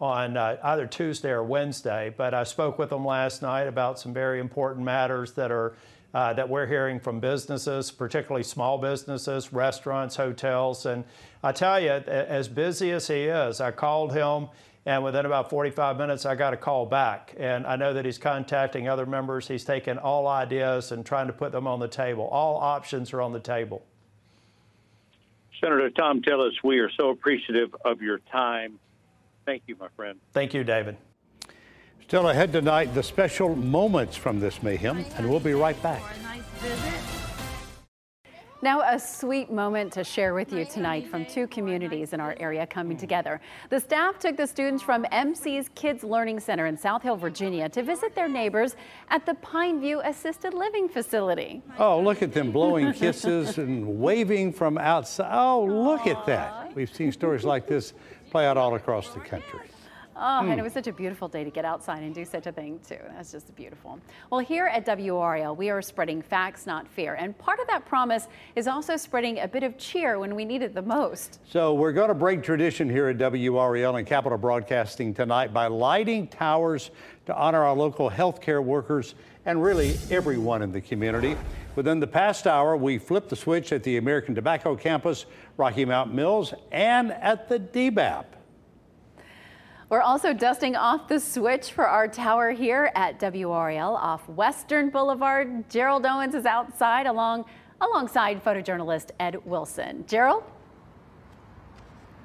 on 0.00 0.36
uh, 0.36 0.58
either 0.62 0.86
Tuesday 0.86 1.30
or 1.30 1.42
Wednesday, 1.42 2.12
but 2.14 2.34
I 2.34 2.44
spoke 2.44 2.78
with 2.78 2.92
him 2.92 3.04
last 3.06 3.40
night 3.40 3.66
about 3.66 3.98
some 3.98 4.12
very 4.12 4.40
important 4.40 4.84
matters 4.84 5.32
that 5.32 5.50
are 5.50 5.74
uh, 6.12 6.32
that 6.32 6.48
we're 6.48 6.66
hearing 6.66 7.00
from 7.00 7.18
businesses, 7.18 7.90
particularly 7.90 8.44
small 8.44 8.78
businesses, 8.78 9.52
restaurants, 9.52 10.14
hotels. 10.14 10.86
And 10.86 11.02
I 11.42 11.50
tell 11.50 11.80
you, 11.80 11.90
as 11.90 12.46
busy 12.46 12.92
as 12.92 13.08
he 13.08 13.24
is, 13.24 13.60
I 13.60 13.72
called 13.72 14.12
him. 14.12 14.48
And 14.86 15.02
within 15.02 15.24
about 15.24 15.48
45 15.48 15.96
minutes, 15.96 16.26
I 16.26 16.34
got 16.34 16.52
a 16.52 16.58
call 16.58 16.84
back. 16.84 17.34
And 17.38 17.66
I 17.66 17.76
know 17.76 17.94
that 17.94 18.04
he's 18.04 18.18
contacting 18.18 18.88
other 18.88 19.06
members. 19.06 19.48
He's 19.48 19.64
taking 19.64 19.96
all 19.96 20.26
ideas 20.26 20.92
and 20.92 21.06
trying 21.06 21.26
to 21.28 21.32
put 21.32 21.52
them 21.52 21.66
on 21.66 21.80
the 21.80 21.88
table. 21.88 22.28
All 22.28 22.56
options 22.56 23.12
are 23.14 23.22
on 23.22 23.32
the 23.32 23.40
table. 23.40 23.84
Senator 25.60 25.90
Thom 25.90 26.20
Tillis, 26.20 26.52
we 26.62 26.80
are 26.80 26.90
so 26.98 27.08
appreciative 27.08 27.74
of 27.84 28.02
your 28.02 28.18
time. 28.30 28.78
Thank 29.46 29.62
you, 29.66 29.76
my 29.80 29.88
friend. 29.96 30.18
Thank 30.32 30.52
you, 30.52 30.64
David. 30.64 30.96
Still 32.06 32.28
ahead 32.28 32.52
tonight, 32.52 32.92
the 32.94 33.02
special 33.02 33.56
moments 33.56 34.16
from 34.16 34.38
this 34.38 34.62
mayhem, 34.62 35.06
and 35.16 35.30
we'll 35.30 35.40
be 35.40 35.54
right 35.54 35.80
back. 35.82 36.02
Now, 38.64 38.80
a 38.80 38.98
sweet 38.98 39.52
moment 39.52 39.92
to 39.92 40.04
share 40.04 40.32
with 40.32 40.50
you 40.50 40.64
tonight 40.64 41.06
from 41.06 41.26
two 41.26 41.46
communities 41.48 42.14
in 42.14 42.20
our 42.20 42.34
area 42.40 42.66
coming 42.66 42.96
together. 42.96 43.42
The 43.68 43.78
staff 43.78 44.18
took 44.18 44.38
the 44.38 44.46
students 44.46 44.82
from 44.82 45.04
MC's 45.12 45.68
Kids 45.74 46.02
Learning 46.02 46.40
Center 46.40 46.64
in 46.64 46.78
South 46.78 47.02
Hill, 47.02 47.16
Virginia 47.16 47.68
to 47.68 47.82
visit 47.82 48.14
their 48.14 48.26
neighbors 48.26 48.74
at 49.10 49.26
the 49.26 49.34
Pineview 49.34 50.00
Assisted 50.08 50.54
Living 50.54 50.88
Facility. 50.88 51.60
Oh, 51.78 52.00
look 52.00 52.22
at 52.22 52.32
them 52.32 52.52
blowing 52.52 52.94
kisses 52.94 53.58
and 53.58 54.00
waving 54.00 54.54
from 54.54 54.78
outside. 54.78 55.28
Oh, 55.30 55.62
look 55.64 56.06
at 56.06 56.24
that. 56.24 56.74
We've 56.74 56.90
seen 56.90 57.12
stories 57.12 57.44
like 57.44 57.66
this 57.66 57.92
play 58.30 58.46
out 58.46 58.56
all 58.56 58.76
across 58.76 59.10
the 59.10 59.20
country. 59.20 59.60
Oh, 60.16 60.40
and 60.40 60.52
it 60.52 60.58
hmm. 60.58 60.62
was 60.62 60.72
such 60.72 60.86
a 60.86 60.92
beautiful 60.92 61.28
day 61.28 61.44
to 61.44 61.50
get 61.50 61.64
outside 61.64 62.02
and 62.02 62.14
do 62.14 62.24
such 62.24 62.46
a 62.46 62.52
thing 62.52 62.80
too. 62.86 62.98
That's 63.16 63.32
just 63.32 63.54
beautiful. 63.56 63.98
Well, 64.30 64.40
here 64.40 64.66
at 64.66 64.86
WRAL, 64.86 65.56
we 65.56 65.70
are 65.70 65.82
spreading 65.82 66.22
facts, 66.22 66.66
not 66.66 66.86
fear. 66.86 67.14
And 67.14 67.36
part 67.36 67.58
of 67.58 67.66
that 67.66 67.84
promise 67.84 68.28
is 68.54 68.66
also 68.66 68.96
spreading 68.96 69.40
a 69.40 69.48
bit 69.48 69.62
of 69.62 69.76
cheer 69.76 70.18
when 70.18 70.34
we 70.34 70.44
need 70.44 70.62
it 70.62 70.74
the 70.74 70.82
most. 70.82 71.40
So 71.48 71.74
we're 71.74 71.92
going 71.92 72.08
to 72.08 72.14
break 72.14 72.42
tradition 72.42 72.88
here 72.88 73.08
at 73.08 73.18
WRAL 73.18 73.98
and 73.98 74.06
Capital 74.06 74.38
Broadcasting 74.38 75.14
tonight 75.14 75.52
by 75.52 75.66
lighting 75.66 76.28
towers 76.28 76.90
to 77.26 77.34
honor 77.36 77.64
our 77.64 77.74
local 77.74 78.10
healthcare 78.10 78.62
workers 78.62 79.14
and 79.46 79.62
really 79.62 79.96
everyone 80.10 80.62
in 80.62 80.72
the 80.72 80.80
community. 80.80 81.36
Within 81.76 81.98
the 81.98 82.06
past 82.06 82.46
hour, 82.46 82.76
we 82.76 82.98
flipped 82.98 83.28
the 83.28 83.36
switch 83.36 83.72
at 83.72 83.82
the 83.82 83.96
American 83.96 84.34
Tobacco 84.34 84.76
Campus, 84.76 85.26
Rocky 85.56 85.84
Mount 85.84 86.14
Mills, 86.14 86.54
and 86.70 87.12
at 87.12 87.48
the 87.48 87.58
DBAP. 87.58 88.24
We're 89.94 90.00
also 90.00 90.32
dusting 90.32 90.74
off 90.74 91.06
the 91.06 91.20
switch 91.20 91.70
for 91.70 91.86
our 91.86 92.08
tower 92.08 92.50
here 92.50 92.90
at 92.96 93.20
WRAL 93.20 93.94
off 93.94 94.28
Western 94.28 94.90
Boulevard. 94.90 95.70
Gerald 95.70 96.04
Owens 96.04 96.34
is 96.34 96.46
outside 96.46 97.06
along 97.06 97.44
alongside 97.80 98.42
photojournalist 98.42 99.10
Ed 99.20 99.46
Wilson. 99.46 100.04
Gerald? 100.08 100.42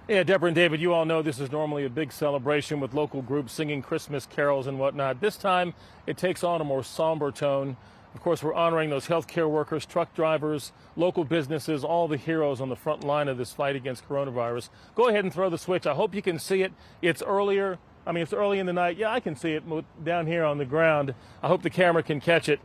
Yeah, 0.08 0.23
Deborah 0.23 0.47
and 0.47 0.55
David, 0.55 0.82
you 0.82 0.95
all 0.95 1.05
know 1.05 1.21
this 1.21 1.39
is 1.39 1.51
normally 1.51 1.86
a 1.86 1.91
big 1.91 2.12
celebration 2.12 2.79
with 2.79 2.95
local 2.95 3.21
groups 3.21 3.53
singing 3.53 3.84
Christmas 3.84 4.25
carols 4.25 4.65
and 4.65 4.79
whatnot. 4.79 5.21
This 5.21 5.38
time, 5.38 5.75
it 6.08 6.17
takes 6.17 6.43
on 6.43 6.62
a 6.62 6.63
more 6.63 6.82
somber 6.82 7.32
tone. 7.32 7.77
Of 8.15 8.22
course, 8.22 8.41
we're 8.41 8.54
honoring 8.54 8.89
those 8.89 9.08
healthcare 9.08 9.50
workers, 9.50 9.86
truck 9.86 10.13
drivers, 10.15 10.72
local 10.95 11.24
businesses, 11.24 11.84
all 11.84 12.08
the 12.08 12.17
heroes 12.17 12.60
on 12.60 12.69
the 12.69 12.76
front 12.76 13.04
line 13.04 13.28
of 13.28 13.38
this 13.38 13.54
fight 13.54 13.76
against 13.76 14.08
coronavirus. 14.10 14.69
Go 14.95 15.08
ahead 15.08 15.24
and 15.24 15.34
throw 15.34 15.50
the 15.50 15.58
switch. 15.58 15.86
I 15.86 15.93
hope 15.93 16.15
you 16.15 16.22
can 16.22 16.39
see 16.39 16.63
it. 16.63 16.74
It's 17.02 17.22
earlier. 17.22 17.78
I 18.08 18.12
mean, 18.12 18.24
it's 18.24 18.34
early 18.34 18.58
in 18.58 18.65
the 18.65 18.74
night. 18.74 18.98
Yeah, 18.98 19.12
I 19.12 19.19
can 19.19 19.36
see 19.36 19.52
it 19.52 19.63
down 20.04 20.26
here 20.26 20.43
on 20.43 20.58
the 20.58 20.65
ground. 20.65 21.13
I 21.43 21.48
hope 21.48 21.62
the 21.62 21.69
camera 21.69 22.02
can 22.02 22.19
catch 22.19 22.50
it. 22.50 22.60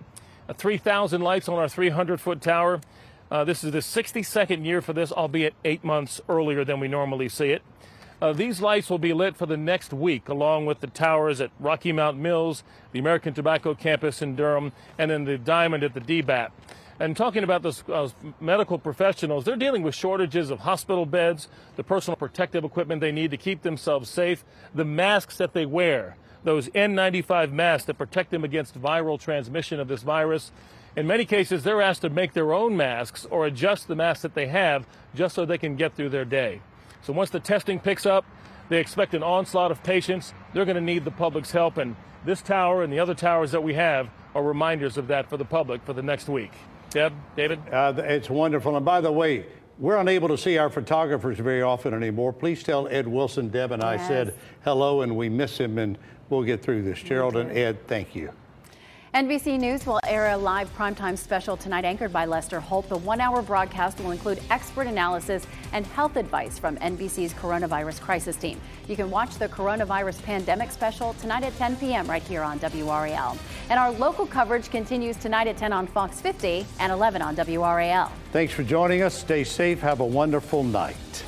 Uh, 0.48 0.54
3,000 0.54 1.20
lights 1.20 1.48
on 1.48 1.58
our 1.58 1.68
300 1.68 2.20
foot 2.20 2.40
tower. 2.40 2.80
Uh, 3.30 3.44
this 3.44 3.64
is 3.64 3.72
the 3.72 3.78
62nd 3.78 4.64
year 4.64 4.80
for 4.80 4.92
this, 4.92 5.12
albeit 5.12 5.54
eight 5.64 5.84
months 5.84 6.20
earlier 6.28 6.64
than 6.64 6.80
we 6.80 6.88
normally 6.88 7.28
see 7.28 7.50
it. 7.50 7.62
Uh, 8.24 8.32
these 8.32 8.62
lights 8.62 8.88
will 8.88 8.98
be 8.98 9.12
lit 9.12 9.36
for 9.36 9.44
the 9.44 9.54
next 9.54 9.92
week, 9.92 10.30
along 10.30 10.64
with 10.64 10.80
the 10.80 10.86
towers 10.86 11.42
at 11.42 11.50
Rocky 11.60 11.92
Mount 11.92 12.16
Mills, 12.16 12.64
the 12.92 12.98
American 12.98 13.34
Tobacco 13.34 13.74
campus 13.74 14.22
in 14.22 14.34
Durham, 14.34 14.72
and 14.96 15.10
then 15.10 15.26
the 15.26 15.36
Diamond 15.36 15.84
at 15.84 15.92
the 15.92 16.00
DBAP. 16.00 16.50
And 16.98 17.14
talking 17.18 17.44
about 17.44 17.60
those 17.60 17.84
uh, 17.86 18.08
medical 18.40 18.78
professionals, 18.78 19.44
they're 19.44 19.56
dealing 19.56 19.82
with 19.82 19.94
shortages 19.94 20.48
of 20.48 20.60
hospital 20.60 21.04
beds, 21.04 21.48
the 21.76 21.84
personal 21.84 22.16
protective 22.16 22.64
equipment 22.64 23.02
they 23.02 23.12
need 23.12 23.30
to 23.30 23.36
keep 23.36 23.60
themselves 23.60 24.08
safe, 24.08 24.42
the 24.74 24.86
masks 24.86 25.36
that 25.36 25.52
they 25.52 25.66
wear, 25.66 26.16
those 26.44 26.70
N95 26.70 27.52
masks 27.52 27.84
that 27.88 27.98
protect 27.98 28.30
them 28.30 28.42
against 28.42 28.80
viral 28.80 29.20
transmission 29.20 29.78
of 29.78 29.88
this 29.88 30.02
virus. 30.02 30.50
In 30.96 31.06
many 31.06 31.26
cases, 31.26 31.62
they're 31.62 31.82
asked 31.82 32.00
to 32.00 32.08
make 32.08 32.32
their 32.32 32.54
own 32.54 32.74
masks 32.74 33.26
or 33.26 33.44
adjust 33.44 33.86
the 33.86 33.94
masks 33.94 34.22
that 34.22 34.32
they 34.32 34.46
have 34.46 34.86
just 35.14 35.34
so 35.34 35.44
they 35.44 35.58
can 35.58 35.76
get 35.76 35.94
through 35.94 36.08
their 36.08 36.24
day. 36.24 36.62
So 37.04 37.12
once 37.12 37.30
the 37.30 37.40
testing 37.40 37.78
picks 37.78 38.06
up, 38.06 38.24
they 38.70 38.78
expect 38.80 39.14
an 39.14 39.22
onslaught 39.22 39.70
of 39.70 39.82
patients. 39.82 40.32
They're 40.52 40.64
going 40.64 40.76
to 40.76 40.80
need 40.80 41.04
the 41.04 41.10
public's 41.10 41.50
help. 41.50 41.76
And 41.76 41.96
this 42.24 42.40
tower 42.40 42.82
and 42.82 42.92
the 42.92 42.98
other 42.98 43.14
towers 43.14 43.52
that 43.52 43.62
we 43.62 43.74
have 43.74 44.08
are 44.34 44.42
reminders 44.42 44.96
of 44.96 45.08
that 45.08 45.28
for 45.28 45.36
the 45.36 45.44
public 45.44 45.84
for 45.84 45.92
the 45.92 46.02
next 46.02 46.28
week. 46.28 46.52
Deb, 46.88 47.12
David? 47.36 47.60
Uh, 47.70 47.92
it's 47.98 48.30
wonderful. 48.30 48.76
And 48.76 48.84
by 48.84 49.02
the 49.02 49.12
way, 49.12 49.44
we're 49.78 49.98
unable 49.98 50.28
to 50.28 50.38
see 50.38 50.56
our 50.56 50.70
photographers 50.70 51.38
very 51.38 51.60
often 51.60 51.92
anymore. 51.92 52.32
Please 52.32 52.62
tell 52.62 52.88
Ed 52.88 53.06
Wilson, 53.06 53.48
Deb, 53.48 53.72
and 53.72 53.82
yes. 53.82 54.00
I 54.00 54.08
said 54.08 54.38
hello, 54.62 55.02
and 55.02 55.14
we 55.14 55.28
miss 55.28 55.58
him, 55.58 55.78
and 55.78 55.98
we'll 56.30 56.42
get 56.42 56.62
through 56.62 56.82
this. 56.82 57.02
Gerald 57.02 57.36
and 57.36 57.50
Ed, 57.50 57.86
thank 57.86 58.14
you. 58.14 58.32
NBC 59.14 59.60
News 59.60 59.86
will 59.86 60.00
air 60.08 60.32
a 60.32 60.36
live 60.36 60.76
primetime 60.76 61.16
special 61.16 61.56
tonight 61.56 61.84
anchored 61.84 62.12
by 62.12 62.24
Lester 62.26 62.58
Holt. 62.58 62.88
The 62.88 62.96
one 62.96 63.20
hour 63.20 63.42
broadcast 63.42 64.00
will 64.00 64.10
include 64.10 64.42
expert 64.50 64.88
analysis 64.88 65.46
and 65.72 65.86
health 65.86 66.16
advice 66.16 66.58
from 66.58 66.76
NBC's 66.78 67.32
coronavirus 67.34 68.00
crisis 68.00 68.34
team. 68.34 68.60
You 68.88 68.96
can 68.96 69.12
watch 69.12 69.36
the 69.36 69.48
coronavirus 69.48 70.20
pandemic 70.24 70.72
special 70.72 71.14
tonight 71.20 71.44
at 71.44 71.56
10 71.58 71.76
p.m. 71.76 72.08
right 72.08 72.24
here 72.24 72.42
on 72.42 72.58
WRAL. 72.58 73.38
And 73.70 73.78
our 73.78 73.92
local 73.92 74.26
coverage 74.26 74.68
continues 74.68 75.16
tonight 75.16 75.46
at 75.46 75.56
10 75.56 75.72
on 75.72 75.86
Fox 75.86 76.20
50 76.20 76.66
and 76.80 76.90
11 76.90 77.22
on 77.22 77.36
WRAL. 77.36 78.10
Thanks 78.32 78.52
for 78.52 78.64
joining 78.64 79.02
us. 79.02 79.14
Stay 79.14 79.44
safe. 79.44 79.78
Have 79.80 80.00
a 80.00 80.04
wonderful 80.04 80.64
night. 80.64 81.24